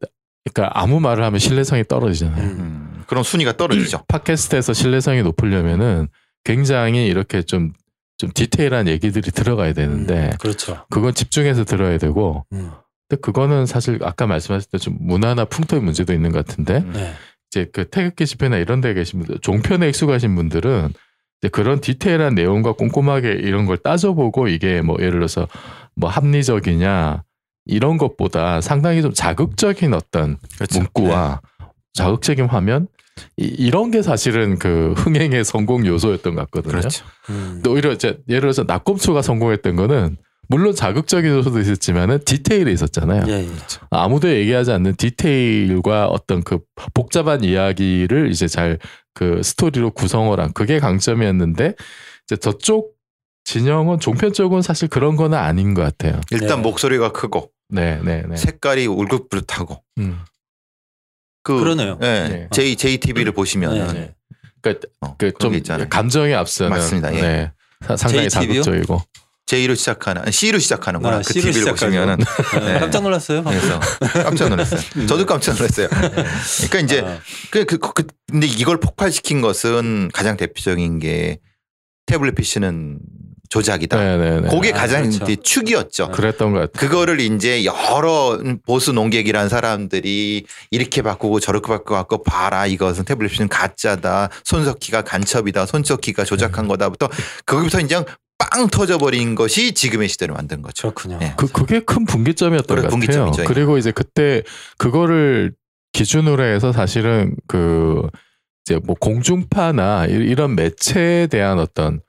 그러니까 0.55 0.81
아무 0.81 1.01
말을 1.01 1.23
하면 1.25 1.39
신뢰성이 1.39 1.85
떨어지잖아요. 1.85 2.43
음. 2.43 2.88
음, 3.09 3.11
그런 3.11 3.25
순위가 3.25 3.57
떨어지죠. 3.57 4.05
팟캐스트에서 4.09 4.73
신뢰성이 4.73 5.23
높으려면은 5.23 6.09
굉장히 6.45 7.07
이렇게 7.07 7.43
좀, 7.43 7.73
좀 8.19 8.31
디테일한 8.35 8.89
얘기들이 8.89 9.31
들어가야 9.31 9.73
되는데 9.73 10.31
음, 10.33 10.37
그렇죠 10.39 10.85
그건 10.91 11.15
집중해서 11.15 11.65
들어야 11.65 11.99
되고 11.99 12.45
음. 12.53 12.71
근데 13.09 13.21
그거는 13.21 13.67
사실 13.67 13.99
아까 14.03 14.27
말씀하셨을 14.27 14.71
때좀 14.71 14.97
문화나 15.01 15.45
풍토의 15.45 15.83
문제도 15.83 16.13
있는 16.13 16.33
것 16.33 16.47
같은데 16.47 16.79
음. 16.79 16.93
네. 16.95 17.13
이제 17.51 17.67
그 17.73 17.89
태극기 17.89 18.27
집회나 18.27 18.59
이런 18.59 18.81
데 18.81 18.93
계신 18.95 19.21
분들 19.21 19.39
종편에 19.41 19.89
익숙하신 19.89 20.35
분들은 20.35 20.93
이제 21.41 21.49
그런 21.49 21.81
디테일한 21.81 22.35
내용과 22.35 22.73
꼼꼼하게 22.73 23.33
이런 23.33 23.65
걸 23.65 23.79
따져보고 23.79 24.49
이게 24.49 24.83
뭐 24.83 24.97
예를 24.99 25.13
들어서 25.13 25.49
뭐 25.95 26.11
합리적이냐 26.11 27.23
이런 27.65 27.99
것보다 27.99 28.61
상당히 28.61 29.03
좀 29.03 29.13
자극적인 29.13 29.95
어떤 29.95 30.39
그렇죠. 30.57 30.81
문구와 30.81 31.41
자극적인 31.95 32.47
화면 32.47 32.89
이, 33.37 33.45
이런 33.45 33.91
게 33.91 34.03
사실은 34.03 34.59
그 34.59 34.95
흥행의 34.97 35.45
성공 35.45 35.87
요소였던 35.87 36.35
것 36.35 36.43
같거든요. 36.43 36.79
그렇죠. 36.79 37.05
음. 37.31 37.51
근데 37.55 37.71
오히려 37.71 37.93
이제 37.93 38.19
예를 38.29 38.41
들어서 38.43 38.65
낙검수가 38.67 39.23
성공했던 39.23 39.77
거는 39.77 40.17
물론 40.51 40.75
자극적인 40.75 41.31
요소도 41.31 41.61
있었지만은 41.61 42.21
디테일이 42.25 42.73
있었잖아요. 42.73 43.25
예, 43.29 43.45
예. 43.45 43.49
아무도 43.91 44.31
얘기하지 44.31 44.73
않는 44.73 44.97
디테일과 44.97 46.07
어떤 46.07 46.43
그 46.43 46.61
복잡한 46.95 47.45
이야기를 47.45 48.31
이제 48.31 48.49
잘 48.49 48.79
그 49.19 49.43
스토리로 49.43 49.91
구성을 49.91 50.39
한 50.39 50.53
그게 50.53 50.79
강점이었는데 50.79 51.75
이제 52.25 52.37
저쪽 52.37 52.95
진영은 53.43 53.99
종편 53.99 54.33
쪽은 54.33 54.63
사실 54.63 54.87
그런 54.87 55.17
거는 55.17 55.37
아닌 55.37 55.75
것 55.75 55.83
같아요. 55.83 56.21
일단 56.31 56.49
네. 56.49 56.63
목소리가 56.63 57.11
크고 57.11 57.51
네, 57.69 58.01
네, 58.05 58.23
네. 58.29 58.37
색깔이 58.37 58.87
울긋불긋하고 58.87 59.83
음. 59.99 60.21
그 61.43 61.59
그러네요. 61.59 61.99
예, 62.03 62.07
네. 62.29 62.49
J 62.51 62.77
JTB를 62.77 63.33
보시면은 63.33 63.87
네, 63.89 63.93
네. 63.93 64.15
그러니까 64.61 64.89
어, 65.01 65.17
그 65.17 65.31
그런 65.31 65.39
좀게 65.39 65.59
있잖아요. 65.59 65.89
감정에 65.89 66.35
앞서는 66.35 66.71
맞습니다. 66.71 67.15
예. 67.15 67.21
네. 67.21 67.53
사- 67.87 67.97
상당히 67.97 68.29
JTB 68.29 68.57
요? 68.59 68.63
자극적이고 68.63 69.03
J로 69.47 69.75
시작하는 69.75 70.31
C로 70.31 70.59
시작하는구나. 70.59 71.17
아, 71.17 71.23
그 71.25 71.33
C로 71.33 71.43
TV를 71.53 71.53
시작하죠. 71.55 71.87
보시면은 71.87 72.19
네, 72.19 72.73
네. 72.75 72.81
깜짝 72.81 73.03
놀랐어요 73.03 73.43
방금. 73.43 73.61
그래서 73.61 73.81
깜짝 74.25 74.49
놀랐어요. 74.51 74.81
저도 75.07 75.25
깜짝 75.25 75.55
놀랐어요. 75.55 75.89
그러니까 75.89 76.81
이제 76.81 77.01
아, 77.01 77.19
그, 77.51 77.65
그, 77.65 77.79
그, 77.79 78.05
근데 78.31 78.47
이걸 78.47 78.79
폭발시킨 78.79 79.41
것은 79.41 80.11
가장 80.13 80.37
대표적인 80.37 80.99
게 80.99 81.39
태블릿 82.07 82.35
PC는 82.35 82.99
조작이다. 83.49 83.97
네, 83.97 84.17
네, 84.19 84.41
네. 84.41 84.49
그게 84.49 84.71
아, 84.73 84.77
가장 84.77 85.03
그렇죠. 85.03 85.25
이제 85.25 85.37
축이었죠. 85.37 86.11
그랬던 86.11 86.53
것 86.53 86.59
같아요. 86.73 86.89
그거를 86.89 87.21
이제 87.21 87.65
여러 87.65 88.39
보수 88.67 88.93
농객이란 88.93 89.49
사람들이 89.49 90.45
이렇게 90.71 91.03
바꾸고 91.03 91.41
저렇게 91.41 91.69
바꾸고 91.69 92.23
봐라 92.25 92.67
이것은 92.67 93.05
태블릿 93.05 93.31
PC는 93.33 93.49
가짜다. 93.49 94.29
손석희가 94.45 95.03
간첩이다. 95.03 95.67
손석희가 95.67 96.25
조작한 96.25 96.65
네. 96.65 96.69
거다부터 96.69 97.09
거기부터 97.47 97.81
이제 97.81 98.05
빵 98.39 98.69
터져버린 98.69 99.35
것이 99.35 99.73
지금의 99.73 100.09
시대를 100.09 100.35
만든 100.35 100.63
거죠. 100.63 100.93
그렇군요. 100.93 101.19
네. 101.19 101.35
그 101.37 101.49
그게 101.49 101.81
큰 101.81 102.05
분기점이었던 102.05 102.83
것 102.83 102.89
같아요. 102.91 103.33
그리고 103.47 103.79
이제 103.79 103.91
그때 103.91 104.43
그거를 104.77 105.53
기준으로 105.93 106.45
해서 106.45 106.71
사실은 106.73 107.35
그 107.49 108.03
이제 108.65 108.79
뭐 108.85 108.95
공중파나 109.01 110.07
이- 110.07 110.13
이런 110.13 110.55
매체에 110.55 111.27
대한 111.27 111.59
어떤 111.59 112.01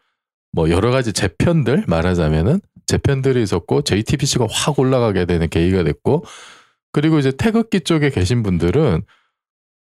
뭐 0.51 0.69
여러 0.69 0.91
가지 0.91 1.13
재편들 1.13 1.85
말하자면은 1.87 2.61
재편들이 2.87 3.41
있었고 3.43 3.83
JTBC가 3.83 4.47
확 4.49 4.79
올라가게 4.79 5.25
되는 5.25 5.47
계기가 5.47 5.83
됐고 5.83 6.25
그리고 6.91 7.19
이제 7.19 7.31
태극기 7.31 7.81
쪽에 7.81 8.09
계신 8.09 8.41
분들은 8.41 9.03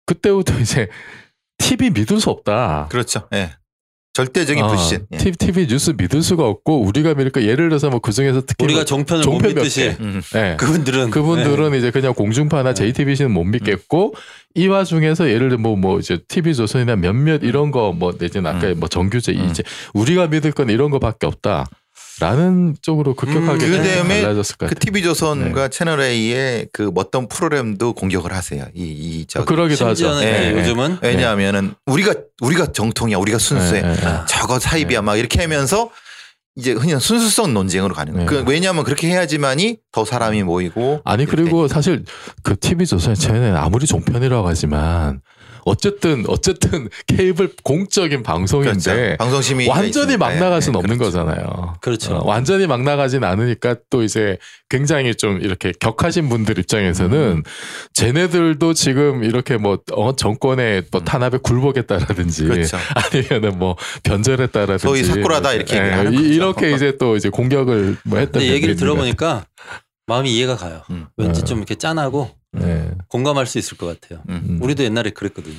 그때부터 0.07 0.59
이제 0.61 0.89
TV 1.59 1.91
믿을 1.91 2.21
수 2.21 2.31
없다. 2.31 2.89
그렇죠. 2.91 3.29
예. 3.33 3.53
절대적인 4.17 4.65
어, 4.65 4.69
불신. 4.69 5.07
예. 5.13 5.17
TV, 5.19 5.67
뉴스 5.67 5.93
믿을 5.95 6.23
수가 6.23 6.47
없고 6.47 6.81
우리가 6.85 7.13
그러니까 7.13 7.43
예를 7.43 7.69
들어서 7.69 7.91
뭐 7.91 7.99
그중에서 7.99 8.47
특히 8.47 8.65
우리가 8.65 8.79
뭐, 8.79 8.85
종편을 8.87 9.23
종편 9.23 9.43
못몇 9.43 9.55
믿듯이 9.57 9.81
개. 9.81 9.97
음. 10.01 10.23
예. 10.35 10.57
그분들은 10.59 11.11
그분들은 11.11 11.73
네. 11.73 11.79
이제 11.79 11.91
그냥 11.91 12.15
공중파나 12.15 12.73
네. 12.73 12.75
JTBC는 12.75 13.31
못 13.31 13.45
믿겠고 13.45 14.15
이 14.55 14.69
와중에서 14.69 15.29
예를 15.29 15.51
들어 15.51 15.61
뭐, 15.61 15.77
뭐 15.77 15.99
이제 15.99 16.19
TV 16.29 16.55
조선이나 16.55 16.97
몇몇 16.97 17.43
이런 17.43 17.71
거 17.71 17.93
뭐 17.93 18.15
내지는 18.19 18.47
아까 18.47 18.69
음. 18.69 18.81
뭐 18.81 18.89
정규제 18.89 19.33
음. 19.33 19.49
이제 19.51 19.63
우리가 19.93 20.29
믿을 20.29 20.53
건 20.53 20.71
이런 20.71 20.91
거밖에 20.91 21.27
없다. 21.27 21.67
라는 22.21 22.75
쪽으로 22.81 23.15
급격하게 23.15 23.67
음, 23.67 23.71
그 23.71 23.77
다음에 23.77 24.23
달라졌을 24.23 24.57
것그 24.57 24.75
같아요. 24.75 24.81
TV 24.81 25.03
조선과 25.03 25.63
네. 25.63 25.69
채널 25.69 26.01
A의 26.01 26.69
그 26.73 26.91
어떤 26.95 27.29
프로그램도 27.29 27.93
공격을 27.93 28.33
하세요. 28.33 28.65
이, 28.75 28.83
이 28.85 29.27
저. 29.29 29.45
그러기도 29.45 29.87
하죠. 29.87 29.95
심지어는 29.95 30.23
예, 30.23 30.47
예. 30.47 30.59
요즘은 30.59 30.99
왜냐하면은 31.03 31.75
우리가 31.85 32.15
우리가 32.41 32.73
정통이야, 32.73 33.19
우리가 33.19 33.39
순수해. 33.39 33.83
저거 34.27 34.59
사입이야 34.59 35.03
막 35.03 35.17
이렇게 35.17 35.41
하면서 35.43 35.91
이제 36.57 36.73
그냥 36.73 36.99
순수성 36.99 37.53
논쟁으로 37.53 37.95
가는 37.95 38.15
거예요. 38.15 38.31
네. 38.31 38.37
그 38.45 38.51
왜냐하면 38.51 38.83
그렇게 38.85 39.09
해야지만이 39.09 39.77
더 39.93 40.07
사람이 40.07 40.43
모이고 40.43 41.03
아니 41.05 41.27
그리고 41.27 41.69
사실 41.69 42.05
그 42.43 42.59
TV 42.59 42.87
조선의 42.87 43.17
채널은 43.17 43.57
아무리 43.57 43.87
종편이라고 43.87 44.49
하지만 44.49 45.21
어쨌든 45.67 46.25
어쨌든 46.29 46.89
케이블 47.09 47.51
공적인 47.65 48.23
방송인데 48.23 48.71
그렇죠. 48.95 49.17
방송 49.19 49.43
심의 49.43 49.67
완전히 49.69 50.17
막 50.17 50.33
나갈 50.39 50.63
수는 50.63 50.79
없는 50.79 50.97
거잖아요. 50.97 51.75
그렇죠. 51.81 52.15
어, 52.15 52.25
완전히 52.25 52.69
막 52.69 52.83
나가진 52.85 53.25
않으니까 53.25 53.75
또 53.91 54.05
이제 54.05 54.39
굉장히 54.71 55.15
좀 55.17 55.41
이렇게 55.43 55.73
격하신 55.79 56.29
분들 56.29 56.59
입장에서는 56.61 57.43
쟤네들도 57.95 58.75
지금 58.75 59.25
이렇게 59.25 59.57
뭐 59.57 59.79
어, 59.93 60.15
정권의 60.15 60.85
뭐 60.93 61.01
탄압에 61.03 61.39
굴복했다라든지 61.43 62.45
음. 62.45 62.49
그렇죠. 62.49 62.79
아니면은 62.95 63.59
뭐 63.59 63.77
변절했다라든지 64.05 64.83
소위 64.87 65.03
사쿠라다 65.03 65.53
이렇게 65.53 65.77
이- 65.77 65.91
거죠. 66.05 66.11
이렇게 66.21 66.71
이제 66.73 66.97
또 66.97 67.17
이제 67.17 67.29
공격을 67.29 67.97
뭐 68.05 68.19
했던 68.21 68.41
근데 68.41 68.55
얘기를 68.55 68.77
들어보니까 68.77 69.47
마음이 70.07 70.33
이해가 70.33 70.55
가요. 70.57 70.83
음. 70.91 71.07
왠지 71.17 71.41
네. 71.41 71.45
좀 71.45 71.59
이렇게 71.59 71.75
짠하고 71.75 72.31
네. 72.61 72.91
공감할 73.09 73.47
수 73.47 73.59
있을 73.59 73.77
것 73.77 73.87
같아요. 73.87 74.23
음. 74.29 74.43
음. 74.49 74.59
우리도 74.63 74.83
옛날에 74.85 75.11
그랬거든요. 75.11 75.57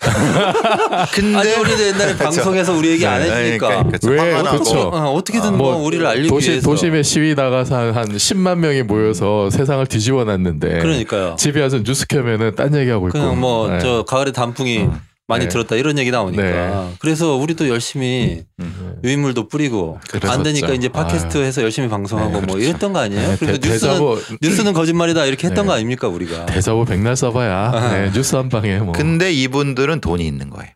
근데 1.12 1.38
아니 1.38 1.52
우리도 1.54 1.82
옛날에. 1.88 2.16
방송에서 2.16 2.72
우리 2.72 2.90
얘기 2.90 3.04
안 3.06 3.20
네, 3.20 3.30
해주니까 3.30 3.68
그러니까, 3.68 3.98
그렇죠. 3.98 4.10
왜? 4.10 4.42
그렇죠. 4.42 4.80
어, 4.88 5.12
어떻게든 5.14 5.56
뭐뭐 5.56 5.84
우리를 5.84 6.06
알리기 6.06 6.28
도시 6.28 6.50
위해서 6.50 6.70
도심에 6.70 7.02
시위 7.02 7.34
나가서 7.34 7.76
한, 7.76 7.94
한 7.94 8.08
10만 8.08 8.58
명이 8.58 8.84
모여서 8.84 9.50
세상을 9.50 9.84
뒤집어 9.86 10.24
놨는데 10.24 10.78
그러니까요. 10.78 11.34
집에 11.36 11.60
와서 11.60 11.82
뉴스 11.82 12.06
켜면은 12.06 12.54
딴 12.54 12.74
얘기하고 12.76 13.08
있고 13.08 13.18
그냥 13.18 13.40
뭐 13.40 13.68
네. 13.68 13.80
저 13.80 14.04
가을에 14.04 14.30
단풍이 14.30 14.78
음. 14.84 15.00
많이 15.28 15.44
네. 15.44 15.48
들었다 15.50 15.76
이런 15.76 15.98
얘기 15.98 16.10
나오니까 16.10 16.42
네. 16.42 16.94
그래서 17.00 17.36
우리도 17.36 17.68
열심히 17.68 18.44
음. 18.60 18.98
유인물도 19.04 19.48
뿌리고 19.48 20.00
그랬었죠. 20.08 20.32
안 20.32 20.42
되니까 20.42 20.72
이제 20.72 20.88
팟캐스트 20.88 21.36
아유. 21.36 21.44
해서 21.44 21.62
열심히 21.62 21.86
방송하고 21.88 22.30
네, 22.32 22.38
뭐 22.46 22.54
그렇죠. 22.56 22.58
이랬던 22.60 22.92
거 22.94 22.98
아니에요? 23.00 23.28
네, 23.28 23.36
그리고 23.38 23.58
대- 23.58 23.68
뉴스는 23.68 23.98
뉴스는 24.40 24.72
거짓말이다 24.72 25.26
이렇게 25.26 25.48
했던 25.48 25.66
네. 25.66 25.68
거 25.68 25.74
아닙니까 25.74 26.08
우리가? 26.08 26.46
대자보 26.46 26.86
백날 26.86 27.14
써봐야 27.14 27.70
아. 27.74 27.92
네, 27.92 28.10
뉴스 28.12 28.36
한 28.36 28.48
방에 28.48 28.78
뭐 28.78 28.92
근데 28.94 29.30
이분들은 29.32 30.00
돈이 30.00 30.26
있는 30.26 30.48
거예요. 30.48 30.72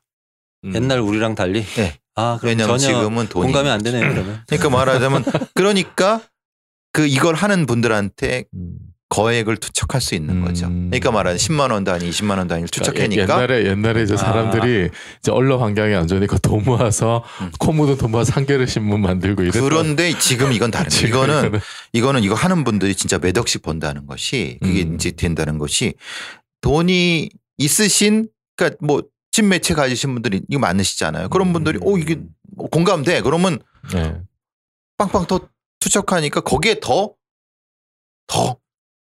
음. 0.64 0.74
옛날 0.74 1.00
우리랑 1.00 1.34
달리. 1.34 1.64
네. 1.64 1.94
아 2.14 2.38
전혀 2.42 2.76
지금은 2.76 3.28
돈이 3.30 3.44
공감이 3.46 3.70
안. 3.70 3.82
되네요 3.82 4.02
그러면. 4.12 4.42
그러니까 4.46 4.68
말하자면 4.68 5.24
그러니까 5.54 6.20
그 6.92 7.06
이걸 7.06 7.34
하는 7.34 7.64
분들한테 7.64 8.44
음. 8.54 8.74
거액을 9.12 9.59
투척할 9.59 10.01
수 10.01 10.14
있는 10.14 10.37
음. 10.37 10.44
거죠. 10.46 10.68
그러니까 10.68 11.11
말하는 11.11 11.37
10만 11.37 11.70
원 11.70 11.85
단위, 11.85 12.09
20만 12.09 12.38
원 12.38 12.48
단위를 12.48 12.68
투척하니까 12.70 13.22
옛날에 13.22 13.66
옛날에 13.66 14.03
이제 14.05 14.14
아. 14.14 14.16
사람들이 14.16 14.88
이제 15.18 15.31
언론 15.31 15.61
환경이 15.61 15.94
안 15.94 16.09
좋으니까 16.09 16.38
돈 16.38 16.64
모아서 16.64 17.22
음. 17.42 17.53
코 17.59 17.72
묻은 17.72 17.98
돈 17.98 18.11
모아서 18.11 18.33
한 18.33 18.46
개를 18.46 18.66
신문 18.66 19.03
만들고 19.03 19.42
이랬던 19.42 19.62
그런데 19.62 20.18
지금 20.18 20.55
이건 20.55 20.70
다른 20.72 20.88
거예요. 20.88 21.07
이거는 21.09 21.61
이거는 21.92 22.22
이거 22.22 22.35
하는 22.35 22.64
분들이 22.64 22.94
진짜 22.94 23.18
몇 23.18 23.37
억씩 23.37 23.61
번다는 23.61 24.07
것이 24.07 24.57
그게 24.62 24.85
음. 24.85 24.94
이제 24.94 25.11
된다는 25.11 25.59
것이 25.59 25.92
돈이 26.62 27.29
있으신 27.59 28.29
그러니까 28.57 28.79
뭐 28.81 29.03
친매체 29.31 29.75
가지신 29.75 30.14
분들이 30.14 30.40
이거 30.48 30.59
많으시잖아요. 30.59 31.29
그런 31.29 31.48
음. 31.48 31.53
분들이 31.53 31.79
오 31.83 31.98
이게 31.98 32.18
뭐 32.57 32.66
공감돼. 32.70 33.20
그러면 33.20 33.59
네. 33.92 34.16
빵빵 34.96 35.27
더 35.27 35.40
투척하니까 35.81 36.40
거기에 36.40 36.81
더더 36.81 38.57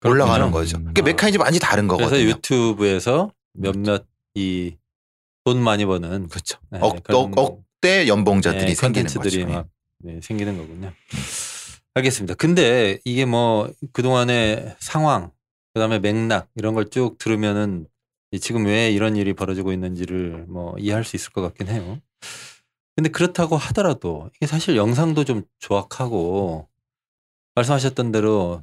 올라가는 0.06 0.40
그렇군요. 0.52 0.52
거죠. 0.52 0.78
음. 0.78 0.86
그게 0.86 1.02
메커니즘 1.02 1.42
완전히 1.42 1.60
다른 1.60 1.88
그래서 1.88 2.06
거거든요. 2.12 2.30
유튜브에서 2.30 3.32
몇몇 3.54 4.06
이 4.36 4.76
돈 5.46 5.64
많이 5.64 5.86
버는 5.86 6.28
그렇죠. 6.28 6.60
네, 6.70 6.80
억, 6.82 7.02
그런 7.02 7.32
억, 7.38 7.40
억대 7.40 8.08
연봉자들이 8.08 8.66
네, 8.66 8.76
생기는 8.76 9.08
거죠. 9.12 9.48
막 9.48 9.68
네, 10.00 10.20
생기는 10.22 10.58
거군요. 10.58 10.92
알겠습니다. 11.96 12.36
근데 12.36 13.00
이게 13.06 13.26
뭐 13.26 13.72
그동안의 13.94 14.76
상황, 14.80 15.32
그다음에 15.74 15.98
맥락 16.00 16.50
이런 16.56 16.76
걸 16.76 16.90
쭉 16.90 17.18
들으면은 17.18 17.88
이 18.32 18.40
지금 18.40 18.66
왜 18.66 18.92
이런 18.92 19.16
일이 19.16 19.34
벌어지고 19.34 19.72
있는지를 19.74 20.46
뭐 20.50 20.76
이해할 20.78 21.04
수 21.04 21.16
있을 21.16 21.32
것 21.32 21.42
같긴 21.42 21.68
해요. 21.68 22.00
근데 22.96 23.10
그렇다고 23.10 23.58
하더라도 23.58 24.30
이게 24.36 24.46
사실 24.46 24.76
영상도 24.76 25.24
좀 25.24 25.44
조악하고 25.60 26.68
말씀하셨던 27.56 28.12
대로 28.12 28.62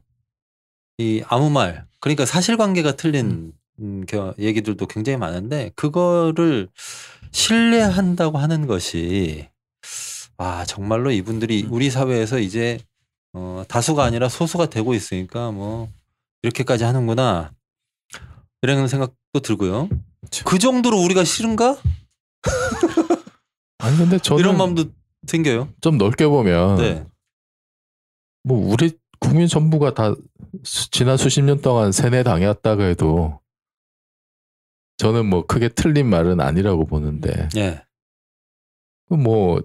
이 0.98 1.22
아무 1.28 1.50
말 1.50 1.86
그러니까 2.00 2.24
사실관계가 2.24 2.96
틀린 2.96 3.52
음, 3.80 4.04
겨- 4.06 4.34
얘기들도 4.38 4.86
굉장히 4.86 5.18
많은데 5.18 5.70
그거를 5.76 6.68
신뢰한다고 7.32 8.38
하는 8.38 8.66
것이 8.66 9.48
아 10.38 10.64
정말로 10.64 11.10
이분들이 11.10 11.64
음. 11.64 11.72
우리 11.72 11.90
사회에서 11.90 12.38
이제 12.38 12.78
어, 13.34 13.64
다수가 13.68 14.02
아니라 14.02 14.28
소수가 14.30 14.66
되고 14.70 14.94
있으니까 14.94 15.50
뭐 15.50 15.90
이렇게까지 16.42 16.84
하는구나 16.84 17.52
이런 18.62 18.88
생각도 18.88 19.40
들고요. 19.42 19.88
그렇죠. 20.20 20.44
그 20.44 20.58
정도로 20.58 20.98
우리가 20.98 21.24
싫은가? 21.24 21.76
아니 23.78 23.96
근데 23.98 24.18
저는 24.18 24.40
이런 24.40 24.56
마음도 24.56 24.86
생겨요. 25.26 25.68
좀 25.82 25.98
넓게 25.98 26.26
보면 26.26 26.76
네. 26.78 27.06
뭐 28.42 28.72
우리 28.72 28.92
국민 29.20 29.46
전부가 29.46 29.92
다 29.92 30.14
수- 30.64 30.90
지난 30.90 31.16
수십 31.16 31.42
년 31.42 31.60
동안 31.60 31.92
세뇌 31.92 32.22
당해왔다고 32.22 32.82
해도 32.82 33.40
저는 34.98 35.26
뭐 35.26 35.46
크게 35.46 35.68
틀린 35.70 36.08
말은 36.08 36.40
아니라고 36.40 36.86
보는데 36.86 37.48
예. 37.56 37.84
그뭐 39.08 39.62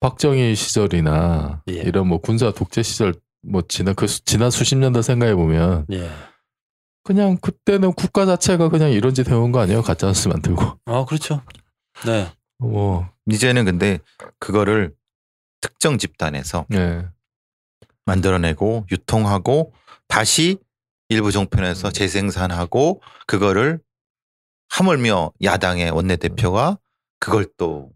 박정희 0.00 0.54
시절이나 0.54 1.62
예. 1.70 1.74
이런 1.74 2.08
뭐 2.08 2.18
군사 2.18 2.50
독재 2.52 2.82
시절 2.82 3.14
뭐 3.42 3.62
지난 3.68 3.94
그 3.94 4.06
수- 4.06 4.24
지난 4.24 4.50
수십 4.50 4.76
년도 4.76 5.02
생각해 5.02 5.34
보면 5.34 5.86
예. 5.92 6.10
그냥 7.04 7.36
그때는 7.36 7.92
국가 7.92 8.26
자체가 8.26 8.68
그냥 8.70 8.90
이런 8.90 9.14
짓 9.14 9.28
해온 9.28 9.52
거 9.52 9.60
아니에요 9.60 9.82
가짜 9.82 10.06
뉴스 10.08 10.28
만 10.28 10.40
들고 10.42 10.62
아 10.86 11.04
그렇죠. 11.04 11.42
네. 12.06 12.30
뭐 12.58 13.08
이제는 13.30 13.64
근데 13.66 13.98
그거를 14.38 14.94
특정 15.60 15.96
집단에서 15.98 16.66
예. 16.74 17.06
만들어내고 18.06 18.86
유통하고 18.90 19.72
다시 20.08 20.58
일부 21.08 21.28
음. 21.28 21.30
종편에서 21.32 21.90
재생산하고 21.90 23.00
그거를 23.26 23.80
하물며 24.70 25.32
야당의 25.42 25.90
원내대표가 25.90 26.78
그걸 27.20 27.46
또 27.56 27.90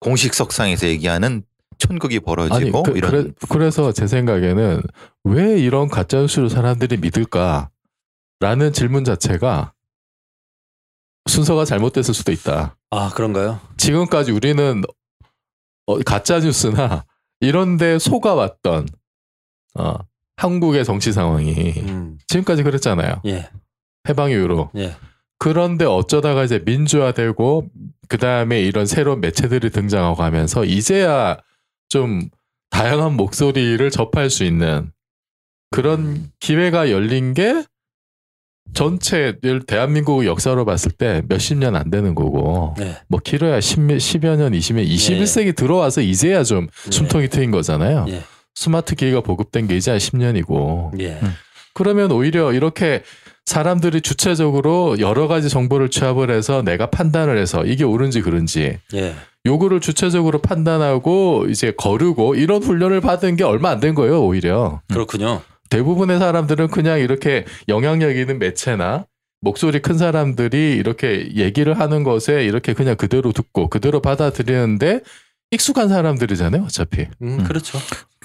공식 0.00 0.34
석상에서 0.34 0.86
얘기하는 0.86 1.44
아니 1.88 2.20
벌어지고 2.20 2.82
그, 2.84 2.96
이런 2.96 3.10
그래, 3.10 3.32
그래 3.48 3.70
서 3.70 3.90
제 3.92 4.06
생각에는 4.06 4.82
왜 5.24 5.58
이런 5.58 5.88
가짜 5.88 6.20
뉴스를 6.20 6.48
사람들이 6.50 6.98
믿을까라는 6.98 7.70
질문 8.72 9.04
자체가 9.04 9.72
순서가 11.28 11.64
잘못됐을 11.64 12.14
수도 12.14 12.32
있다. 12.32 12.76
아 12.90 13.10
그런가요? 13.14 13.60
지금까지 13.76 14.30
우리는 14.30 14.82
어, 15.86 15.98
가짜 16.00 16.38
뉴스나 16.38 17.04
이런데 17.40 17.98
속아왔던 17.98 18.86
어, 19.78 19.94
한국의 20.36 20.84
정치 20.84 21.12
상황이 21.12 21.72
음. 21.78 22.18
지금까지 22.28 22.62
그랬잖아요. 22.62 23.22
예. 23.26 23.48
해방 24.08 24.30
이후로. 24.30 24.70
예. 24.76 24.94
그런데 25.38 25.84
어쩌다가 25.84 26.44
이제 26.44 26.60
민주화되고 26.64 27.68
그 28.08 28.18
다음에 28.18 28.60
이런 28.62 28.86
새로운 28.86 29.20
매체들이 29.20 29.70
등장하고 29.70 30.22
하면서 30.22 30.64
이제야 30.64 31.36
좀 31.88 32.28
다양한 32.70 33.16
목소리를 33.16 33.88
접할 33.90 34.30
수 34.30 34.44
있는 34.44 34.90
그런 35.70 36.30
기회가 36.40 36.90
열린 36.90 37.34
게 37.34 37.64
전체 38.72 39.38
대한민국 39.66 40.24
역사로 40.24 40.64
봤을 40.64 40.90
때 40.90 41.22
몇십 41.28 41.58
년 41.58 41.76
안 41.76 41.90
되는 41.90 42.14
거고 42.14 42.74
네. 42.78 42.96
뭐 43.08 43.20
길어야 43.22 43.60
10, 43.60 43.78
10여 43.80 44.36
년, 44.36 44.52
20년, 44.52 44.86
21세기 44.88 45.54
들어와서 45.54 46.00
이제야 46.00 46.42
좀 46.44 46.68
숨통이 46.90 47.28
트인 47.28 47.50
거잖아요. 47.50 48.06
예. 48.08 48.22
스마트 48.54 48.94
기기가 48.94 49.20
보급된 49.20 49.66
게 49.66 49.76
이제 49.76 49.90
한 49.90 49.98
10년이고 49.98 51.00
예. 51.00 51.18
음. 51.22 51.34
그러면 51.74 52.12
오히려 52.12 52.52
이렇게 52.52 53.02
사람들이 53.46 54.00
주체적으로 54.00 54.98
여러 55.00 55.28
가지 55.28 55.48
정보를 55.48 55.90
취합을 55.90 56.30
해서 56.30 56.62
내가 56.62 56.88
판단을 56.90 57.36
해서 57.36 57.64
이게 57.64 57.84
옳은지 57.84 58.20
그른지 58.22 58.78
예. 58.94 59.14
요거를 59.46 59.80
주체적으로 59.80 60.40
판단하고 60.40 61.46
이제 61.50 61.72
거르고 61.76 62.34
이런 62.36 62.62
훈련을 62.62 63.00
받은 63.02 63.36
게 63.36 63.44
얼마 63.44 63.70
안 63.70 63.80
된 63.80 63.94
거예요, 63.94 64.22
오히려. 64.24 64.80
그렇군요. 64.88 65.42
대부분의 65.68 66.18
사람들은 66.18 66.68
그냥 66.68 67.00
이렇게 67.00 67.44
영향력 67.68 68.16
있는 68.16 68.38
매체나 68.38 69.04
목소리 69.42 69.80
큰 69.82 69.98
사람들이 69.98 70.72
이렇게 70.76 71.28
얘기를 71.34 71.78
하는 71.78 72.04
것에 72.04 72.44
이렇게 72.44 72.72
그냥 72.72 72.96
그대로 72.96 73.32
듣고 73.32 73.68
그대로 73.68 74.00
받아들이는데 74.00 75.00
익숙한 75.54 75.88
사람들이잖아요, 75.88 76.64
어차피. 76.64 77.02
음, 77.22 77.40
음. 77.40 77.44
그렇죠. 77.44 77.78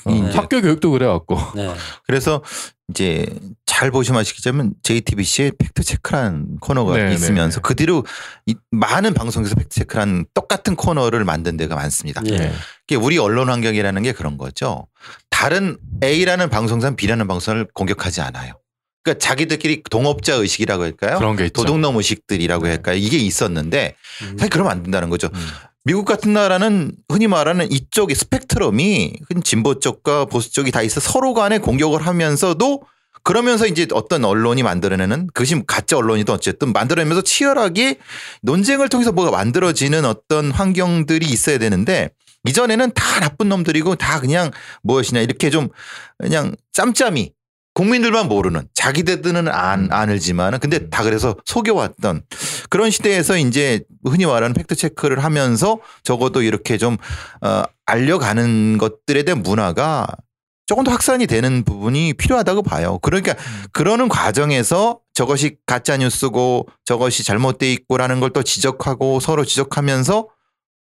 어, 0.05 0.11
네. 0.11 0.31
학교 0.31 0.61
교육도 0.61 0.91
그래갖고. 0.91 1.37
네. 1.55 1.73
그래서 2.05 2.43
이제 2.89 3.25
잘 3.65 3.91
보시면 3.91 4.21
아시겠지만 4.21 4.73
JTBC에 4.83 5.51
팩트 5.57 5.83
체크라는 5.83 6.57
코너가 6.59 6.97
네, 6.97 7.13
있으면서 7.13 7.55
네, 7.55 7.61
네. 7.61 7.67
그대로 7.67 8.05
이 8.45 8.55
많은 8.71 9.13
방송에서 9.13 9.55
팩트 9.55 9.69
체크라는 9.69 10.25
똑같은 10.33 10.75
코너를 10.75 11.23
만든 11.23 11.57
데가 11.57 11.75
많습니다. 11.75 12.21
예. 12.25 12.37
네. 12.37 12.53
이게 12.87 12.95
우리 12.95 13.17
언론 13.17 13.49
환경이라는 13.49 14.03
게 14.03 14.11
그런 14.11 14.37
거죠. 14.37 14.87
다른 15.29 15.77
A라는 16.03 16.49
방송사는 16.49 16.95
B라는 16.95 17.27
방송을 17.27 17.67
공격하지 17.73 18.21
않아요. 18.21 18.53
그러니까 19.03 19.25
자기들끼리 19.25 19.83
동업자 19.89 20.33
의식이라고 20.35 20.83
할까요? 20.83 21.17
그런 21.17 21.35
게 21.35 21.45
있죠. 21.45 21.63
도둑놈 21.63 21.97
의식들이라고 21.97 22.65
네. 22.65 22.69
할까요? 22.71 22.97
이게 22.97 23.17
있었는데 23.17 23.95
음. 24.23 24.37
사실 24.37 24.49
그러면 24.49 24.71
안 24.73 24.83
된다는 24.83 25.09
거죠. 25.09 25.29
음. 25.33 25.47
미국 25.85 26.05
같은 26.05 26.33
나라는 26.33 26.91
흔히 27.09 27.27
말하는 27.27 27.71
이쪽의 27.71 28.15
스펙트럼이 28.15 29.13
진보 29.43 29.79
쪽과 29.79 30.25
보수 30.25 30.51
쪽이 30.51 30.71
다 30.71 30.81
있어 30.81 30.99
서로 30.99 31.33
간에 31.33 31.57
공격을 31.57 32.05
하면서도 32.05 32.83
그러면서 33.23 33.65
이제 33.65 33.87
어떤 33.93 34.25
언론이 34.25 34.63
만들어내는 34.63 35.27
그것이 35.33 35.61
가짜 35.67 35.97
언론이든 35.97 36.33
어쨌든 36.33 36.73
만들어내면서 36.73 37.21
치열하게 37.21 37.97
논쟁을 38.41 38.89
통해서 38.89 39.11
뭐가 39.11 39.31
만들어지는 39.31 40.05
어떤 40.05 40.51
환경들이 40.51 41.25
있어야 41.25 41.57
되는데 41.57 42.09
이전에는 42.47 42.91
다 42.93 43.19
나쁜 43.19 43.49
놈들이고 43.49 43.95
다 43.95 44.19
그냥 44.19 44.51
무엇이냐 44.83 45.21
이렇게 45.21 45.49
좀 45.49 45.69
그냥 46.17 46.55
짬짬이 46.71 47.33
국민들만 47.79 48.27
모르는 48.27 48.67
자기들은 48.73 49.47
안, 49.47 49.87
안을지만은 49.89 50.59
근데 50.59 50.89
다 50.89 51.01
그래서 51.01 51.37
속여왔던 51.45 52.23
그런 52.69 52.91
시대에서 52.91 53.37
이제 53.37 53.83
흔히 54.05 54.25
말하는 54.25 54.53
팩트 54.53 54.75
체크를 54.75 55.23
하면서 55.23 55.79
적어도 56.03 56.41
이렇게 56.41 56.77
좀 56.77 56.97
어, 57.39 57.63
알려가는 57.85 58.77
것들에 58.79 59.23
대한 59.23 59.43
문화가 59.43 60.07
조금 60.65 60.83
더 60.83 60.91
확산이 60.91 61.25
되는 61.25 61.63
부분이 61.63 62.15
필요하다고 62.15 62.63
봐요. 62.63 62.99
그러니까 63.01 63.33
그러는 63.71 64.09
과정에서 64.09 64.99
저것이 65.13 65.55
가짜 65.65 65.95
뉴스고 65.95 66.67
저것이 66.83 67.23
잘못돼 67.23 67.71
있고라는 67.71 68.19
걸 68.19 68.31
또 68.33 68.43
지적하고 68.43 69.21
서로 69.21 69.45
지적하면서 69.45 70.27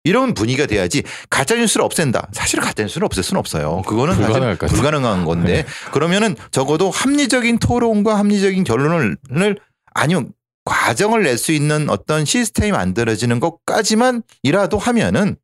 이런 0.08 0.34
분위기가 0.34 0.66
돼야지 0.66 1.04
가짜 1.30 1.56
뉴스를 1.56 1.84
없앤다. 1.86 2.30
사실 2.32 2.60
가짜 2.62 2.84
뉴스를 2.84 3.06
없앨 3.06 3.24
수는 3.24 3.40
없어요. 3.40 3.82
그거는 3.86 4.14
사실 4.14 4.26
불가능할 4.28 4.58
것 4.58 4.68
같아요. 4.68 4.76
불가능한 4.82 5.26
건데 5.26 5.66
그러면은 5.92 6.36
적어도 6.52 6.90
합리적인 6.90 7.60
토론과 7.60 8.18
합리적인 8.18 8.64
결론을 8.64 9.18
아니면 9.94 10.32
과정을 10.66 11.24
낼 11.24 11.38
수 11.38 11.52
있는 11.52 11.90
어떤 11.90 12.26
시스템이 12.26 12.72
만들어지는 12.72 13.40
것까지만 13.40 14.22
이라도 14.44 14.78
하면은 14.78 15.36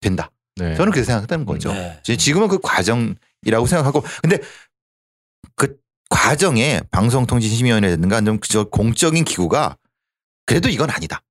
된다. 0.00 0.30
네. 0.56 0.74
저는 0.76 0.92
그렇게 0.92 1.04
생각하는 1.04 1.46
거죠. 1.46 1.72
네. 1.72 1.98
지- 2.02 2.16
지금은 2.16 2.48
그 2.48 2.58
과정이라고 2.60 3.66
생각하고 3.66 4.02
근데 4.22 4.38
그 5.56 5.76
과정에 6.10 6.80
방송통신심의위원회라든가 6.90 8.20
좀 8.22 8.38
그저 8.38 8.64
공적인 8.64 9.24
기구가 9.24 9.76
그래도 10.46 10.68
이건 10.68 10.90
아니다. 10.90 11.22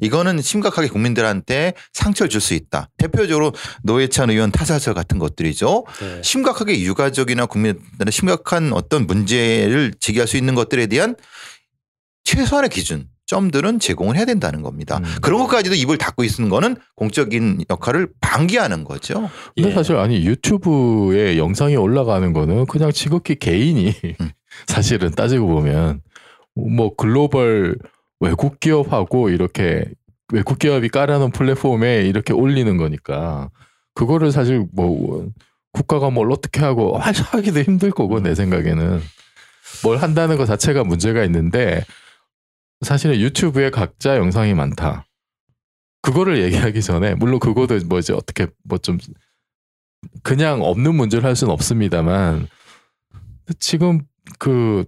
이거는 0.00 0.42
심각하게 0.42 0.88
국민들한테 0.88 1.74
상처를 1.92 2.28
줄 2.28 2.40
수 2.40 2.54
있다. 2.54 2.88
대표적으로 2.98 3.52
노회찬 3.82 4.30
의원 4.30 4.50
타사설 4.52 4.94
같은 4.94 5.18
것들이죠. 5.18 5.84
네. 6.00 6.22
심각하게 6.22 6.80
유가족이나 6.82 7.46
국민들은 7.46 8.10
심각한 8.10 8.72
어떤 8.72 9.06
문제를 9.06 9.94
제기할 9.98 10.28
수 10.28 10.36
있는 10.36 10.54
것들에 10.54 10.86
대한 10.86 11.16
최소한의 12.24 12.70
기준 12.70 13.08
점들은 13.26 13.80
제공을 13.80 14.16
해야 14.16 14.24
된다는 14.24 14.62
겁니다. 14.62 14.98
음. 14.98 15.04
그런 15.20 15.40
것까지도 15.40 15.74
입을 15.74 15.98
닫고 15.98 16.22
있는 16.22 16.48
거는 16.48 16.76
공적인 16.94 17.64
역할을 17.68 18.08
방기하는 18.20 18.84
거죠. 18.84 19.28
근데 19.56 19.70
예. 19.70 19.74
사실 19.74 19.96
아니 19.96 20.24
유튜브에 20.24 21.36
영상이 21.36 21.74
올라가는 21.74 22.32
거는 22.32 22.66
그냥 22.66 22.92
지극히 22.92 23.34
개인이 23.36 23.92
음. 24.20 24.30
사실은 24.68 25.10
따지고 25.10 25.46
보면 25.48 26.02
뭐 26.54 26.94
글로벌 26.94 27.76
외국 28.20 28.60
기업하고 28.60 29.28
이렇게 29.28 29.84
외국 30.32 30.58
기업이 30.58 30.88
깔아놓은 30.88 31.30
플랫폼에 31.30 32.02
이렇게 32.02 32.32
올리는 32.32 32.76
거니까 32.76 33.50
그거를 33.94 34.32
사실 34.32 34.66
뭐 34.72 35.28
국가가 35.72 36.10
뭘 36.10 36.32
어떻게 36.32 36.60
하고 36.60 36.96
하기도 36.98 37.60
힘들 37.60 37.90
거고 37.90 38.20
내 38.20 38.34
생각에는 38.34 39.00
뭘 39.82 39.98
한다는 39.98 40.36
것 40.36 40.46
자체가 40.46 40.84
문제가 40.84 41.24
있는데 41.24 41.84
사실은 42.80 43.20
유튜브에 43.20 43.70
각자 43.70 44.16
영상이 44.16 44.54
많다. 44.54 45.06
그거를 46.02 46.42
얘기하기 46.42 46.82
전에 46.82 47.14
물론 47.14 47.40
그거도 47.40 47.78
뭐지 47.86 48.12
어떻게 48.12 48.46
뭐 48.64 48.78
좀 48.78 48.98
그냥 50.22 50.62
없는 50.62 50.94
문제를 50.94 51.24
할 51.24 51.36
수는 51.36 51.52
없습니다만 51.52 52.48
지금 53.58 54.00
그 54.38 54.84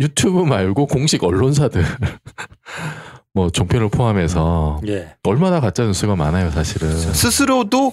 유튜브 0.00 0.42
말고 0.44 0.86
공식 0.86 1.24
언론사들 1.24 1.82
뭐 3.32 3.50
종편을 3.50 3.90
포함해서 3.90 4.80
예. 4.88 5.14
얼마나 5.24 5.60
가짜 5.60 5.84
뉴스가 5.84 6.16
많아요 6.16 6.50
사실은. 6.50 6.90
스스로도 6.90 7.92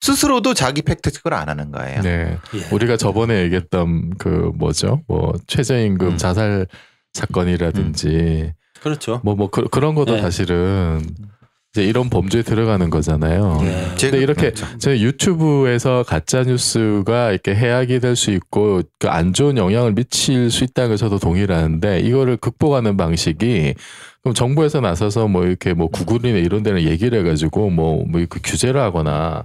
스스로도 0.00 0.54
자기 0.54 0.82
팩트 0.82 1.10
체크를 1.10 1.36
안 1.36 1.48
하는 1.48 1.72
거예요. 1.72 2.02
네. 2.02 2.38
예. 2.54 2.74
우리가 2.74 2.96
저번에 2.96 3.42
얘기했던 3.42 4.16
그 4.18 4.52
뭐죠? 4.54 5.02
뭐 5.08 5.32
최저임금 5.46 6.08
음. 6.08 6.16
자살 6.18 6.66
사건이라든지 7.14 8.52
그렇죠. 8.80 9.20
뭐뭐 9.24 9.50
그, 9.50 9.66
런 9.78 9.94
것도 9.94 10.16
네. 10.16 10.20
사실은 10.20 11.02
이제 11.76 11.84
이런 11.84 12.08
범죄에 12.08 12.40
들어가는 12.40 12.88
거잖아요. 12.88 13.58
예. 13.62 13.94
제가- 13.96 14.00
근데 14.10 14.18
이렇게 14.18 14.40
그렇죠. 14.52 14.78
제 14.78 14.98
유튜브에서 14.98 16.02
가짜 16.06 16.42
뉴스가 16.42 17.32
이렇게 17.32 17.54
해악이 17.54 18.00
될 18.00 18.16
수 18.16 18.30
있고 18.30 18.80
그 18.98 19.08
안 19.10 19.34
좋은 19.34 19.58
영향을 19.58 19.92
미칠 19.94 20.50
수 20.50 20.64
있다는 20.64 20.90
걸 20.90 20.96
저도 20.96 21.18
동의를 21.18 21.54
하는데 21.54 22.00
이거를 22.00 22.38
극복하는 22.38 22.96
방식이 22.96 23.74
그럼 24.22 24.34
정부에서 24.34 24.80
나서서 24.80 25.28
뭐 25.28 25.44
이렇게 25.44 25.74
뭐 25.74 25.88
구글이나 25.88 26.38
이런 26.38 26.62
데는 26.62 26.82
얘기를 26.82 27.18
해가지고 27.20 27.68
뭐뭐 27.70 28.06
그 28.30 28.40
규제를 28.42 28.80
하거나 28.80 29.44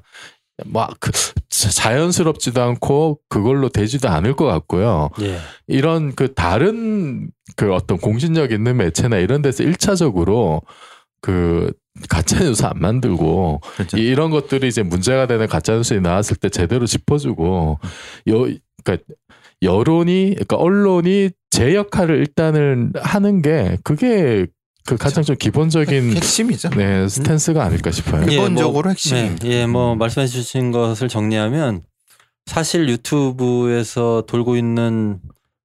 막 0.65 0.91
그 1.01 1.11
자연스럽지도 1.49 2.61
않고 2.61 3.19
그걸로 3.27 3.67
되지도 3.69 4.07
않을 4.09 4.35
것 4.35 4.45
같고요. 4.45 5.09
예. 5.21 5.37
이런 5.67 6.13
그 6.15 6.33
다른 6.33 7.29
그 7.57 7.73
어떤 7.73 7.97
공신력 7.97 8.51
있는 8.53 8.77
매체나 8.77 9.17
이런 9.17 9.41
데서 9.41 9.63
일차적으로 9.63 10.61
그 11.21 11.71
가짜 12.09 12.39
뉴스 12.39 12.63
안 12.63 12.73
만들고 12.79 13.59
그렇죠. 13.75 13.97
이- 13.97 14.01
이런 14.01 14.31
것들이 14.31 14.67
이제 14.67 14.81
문제가 14.83 15.27
되는 15.27 15.47
가짜 15.47 15.73
뉴스에 15.73 15.99
나왔을 15.99 16.37
때 16.37 16.49
제대로 16.49 16.85
짚어주고 16.85 17.79
여 18.29 18.47
그러니까 18.83 19.05
여론이 19.61 20.31
그러니까 20.31 20.55
언론이 20.57 21.29
제 21.51 21.75
역할을 21.75 22.17
일단은 22.17 22.93
하는 22.95 23.41
게 23.41 23.77
그게 23.83 24.47
그 24.85 24.97
가장 24.97 25.23
좀 25.23 25.35
기본적인 25.35 26.15
핵심이죠. 26.15 26.69
네 26.71 27.07
스탠스가 27.07 27.63
아닐까 27.63 27.91
싶어요. 27.91 28.23
예, 28.23 28.29
기본적으로 28.31 28.83
뭐, 28.83 28.89
핵심입니다. 28.91 29.47
네, 29.47 29.51
예, 29.61 29.65
뭐 29.67 29.95
말씀해 29.95 30.25
주신 30.27 30.71
것을 30.71 31.07
정리하면 31.09 31.83
사실 32.47 32.89
유튜브에서 32.89 34.23
돌고 34.27 34.55
있는 34.55 35.19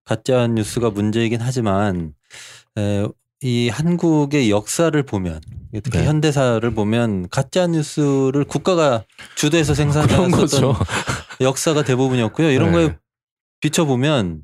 가짜 0.05 0.47
뉴스가 0.47 0.91
문제이긴 0.91 1.41
하지만 1.41 2.13
에, 2.77 3.07
이 3.47 3.69
한국의 3.69 4.51
역사를 4.51 5.01
보면 5.05 5.41
특히 5.85 6.01
네. 6.01 6.07
현대사를 6.07 6.69
보면 6.73 7.29
가짜 7.29 7.69
뉴스를 7.69 8.43
국가가 8.43 9.05
주도해서 9.37 9.73
그런 9.73 9.93
생산했었던 9.93 10.31
거죠. 10.33 10.75
역사가 11.41 11.85
대부분이었고요. 11.85 12.51
이런 12.51 12.73
네. 12.73 12.73
거에 12.73 12.97
비춰 13.61 13.85
보면 13.85 14.43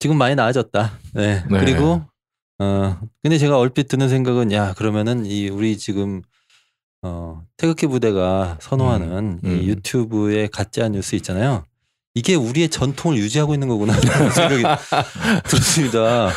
지금 0.00 0.18
많이 0.18 0.34
나아졌다. 0.34 0.98
네. 1.14 1.44
네. 1.50 1.60
그리고 1.60 2.02
어 2.58 3.00
근데 3.22 3.38
제가 3.38 3.58
얼핏 3.58 3.88
드는 3.88 4.10
생각은 4.10 4.52
야 4.52 4.74
그러면은 4.74 5.24
이 5.24 5.48
우리 5.48 5.78
지금 5.78 6.20
어 7.00 7.40
태극기 7.56 7.86
부대가 7.86 8.58
선호하는 8.60 9.08
음, 9.16 9.40
음. 9.44 9.62
이 9.62 9.68
유튜브의 9.68 10.48
가짜 10.48 10.90
뉴스 10.90 11.14
있잖아요. 11.14 11.64
이게 12.14 12.34
우리의 12.34 12.68
전통을 12.68 13.16
유지하고 13.16 13.54
있는 13.54 13.68
거구나 13.68 13.94
라는 14.04 14.30
생각이 14.30 14.62
들었습니다. 15.48 16.30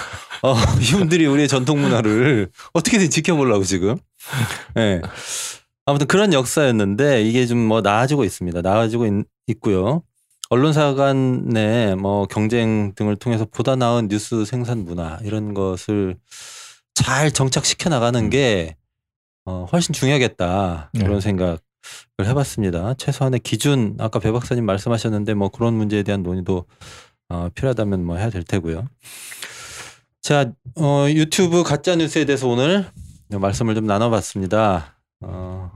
어, 0.45 0.55
이분들이 0.79 1.25
우리의 1.25 1.47
전통 1.47 1.81
문화를 1.81 2.49
어떻게든 2.73 3.09
지켜보려고 3.09 3.63
지금. 3.63 3.97
예. 4.77 5.01
아무튼 5.87 6.07
그런 6.07 6.33
역사였는데 6.33 7.23
이게 7.23 7.45
좀 7.47 7.57
뭐 7.57 7.81
나아지고 7.81 8.23
있습니다. 8.23 8.61
나아지고 8.61 9.05
있, 9.47 9.59
고요 9.59 10.03
언론사 10.49 10.93
간의 10.93 11.95
뭐 11.95 12.27
경쟁 12.27 12.93
등을 12.95 13.15
통해서 13.15 13.45
보다 13.45 13.75
나은 13.75 14.07
뉴스 14.07 14.45
생산 14.45 14.85
문화 14.85 15.17
이런 15.23 15.55
것을 15.55 16.15
잘 16.93 17.31
정착시켜 17.31 17.89
나가는 17.89 18.19
음. 18.19 18.29
게 18.29 18.75
어, 19.45 19.67
훨씬 19.71 19.93
중요하겠다 19.93 20.91
네. 20.93 21.03
그런 21.03 21.21
생각을 21.21 21.57
해봤습니다. 22.21 22.93
최소한의 22.95 23.39
기준 23.39 23.95
아까 23.99 24.19
배 24.19 24.31
박사님 24.31 24.65
말씀하셨는데 24.65 25.33
뭐 25.33 25.49
그런 25.49 25.73
문제에 25.73 26.03
대한 26.03 26.21
논의도 26.21 26.65
어, 27.29 27.49
필요하다면 27.55 28.05
뭐 28.05 28.17
해야 28.17 28.29
될 28.29 28.43
테고요. 28.43 28.87
자 30.26 30.51
어, 30.73 31.05
유튜브 31.07 31.61
가짜 31.61 31.95
뉴스에 31.95 32.26
대해서 32.26 32.47
오늘 32.47 32.84
말씀을 33.30 33.76
좀 33.76 33.86
나눠봤습니다. 33.86 34.97
어, 35.21 35.71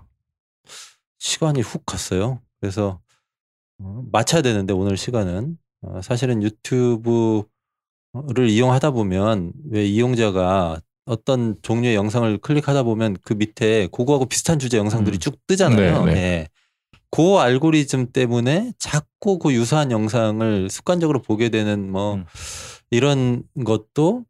시간이 1.20 1.62
훅 1.62 1.86
갔어요. 1.86 2.42
그래서 2.60 3.00
어, 3.78 4.02
맞춰야 4.12 4.42
되는데 4.42 4.74
오늘 4.74 4.98
시간은 4.98 5.56
어, 5.84 6.02
사실은 6.02 6.42
유튜브를 6.42 7.46
이용하다 8.50 8.90
보면 8.90 9.54
왜 9.70 9.86
이용자가 9.86 10.82
어떤 11.06 11.56
종류의 11.62 11.94
영상을 11.94 12.40
클릭하다 12.40 12.82
보면 12.82 13.18
그 13.22 13.34
밑에 13.34 13.88
그거하고 13.92 14.26
비슷한 14.26 14.58
주제 14.58 14.80
영상들이 14.80 15.18
음. 15.18 15.20
쭉 15.20 15.38
뜨잖아요. 15.46 16.06
네, 16.06 16.12
네. 16.12 16.14
네. 16.16 16.48
그 17.12 17.38
알고리즘 17.38 18.12
때문에 18.14 18.74
자꾸 18.80 19.38
그 19.38 19.54
유사한 19.54 19.92
영상을 19.92 20.72
습관적으로 20.72 21.22
보게 21.22 21.50
되는 21.50 21.92
뭐 21.92 22.16
음. 22.16 22.26
이런 22.90 23.44
것도 23.64 24.26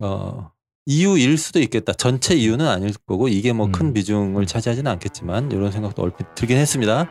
어 0.00 0.50
이유일 0.86 1.36
수도 1.36 1.60
있겠다. 1.60 1.92
전체 1.92 2.34
이유는 2.34 2.66
아닐 2.66 2.92
거고 3.06 3.28
이게 3.28 3.52
뭐큰 3.52 3.86
음. 3.86 3.92
비중을 3.92 4.46
차지하지는 4.46 4.90
않겠지만 4.92 5.50
이런 5.50 5.72
생각도 5.72 6.02
얼핏 6.02 6.26
들긴 6.34 6.58
했습니다. 6.58 7.10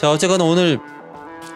자 0.00 0.10
어쨌거나 0.10 0.44
오늘 0.44 0.78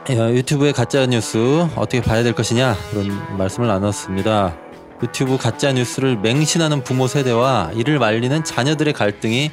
어, 0.08 0.30
유튜브의 0.32 0.72
가짜 0.72 1.06
뉴스 1.06 1.38
어떻게 1.76 2.00
봐야 2.00 2.22
될 2.22 2.32
것이냐 2.32 2.76
그런 2.90 3.36
말씀을 3.36 3.68
나눴습니다. 3.68 4.56
유튜브 5.02 5.36
가짜 5.36 5.72
뉴스를 5.72 6.16
맹신하는 6.18 6.82
부모 6.82 7.06
세대와 7.06 7.72
이를 7.74 7.98
말리는 7.98 8.44
자녀들의 8.44 8.94
갈등이 8.94 9.50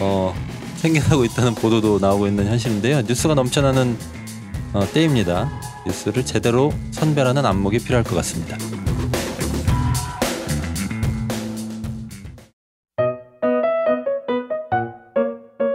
어, 0.00 0.34
생겨나고 0.76 1.24
있다는 1.24 1.54
보도도 1.54 1.98
나오고 2.00 2.26
있는 2.28 2.46
현실인데요. 2.46 3.02
뉴스가 3.02 3.34
넘쳐나는 3.34 3.98
어, 4.72 4.86
때입니다. 4.92 5.50
뉴스를 5.86 6.24
제대로 6.24 6.72
선별하는 6.92 7.44
안목이 7.44 7.78
필요할 7.78 8.04
것 8.04 8.14
같습니다. 8.16 8.56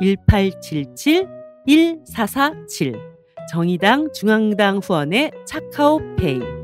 1877 0.00 1.26
1447 1.66 2.94
정의당 3.50 4.12
중앙당 4.12 4.78
후원의 4.78 5.30
차카오페이 5.46 6.57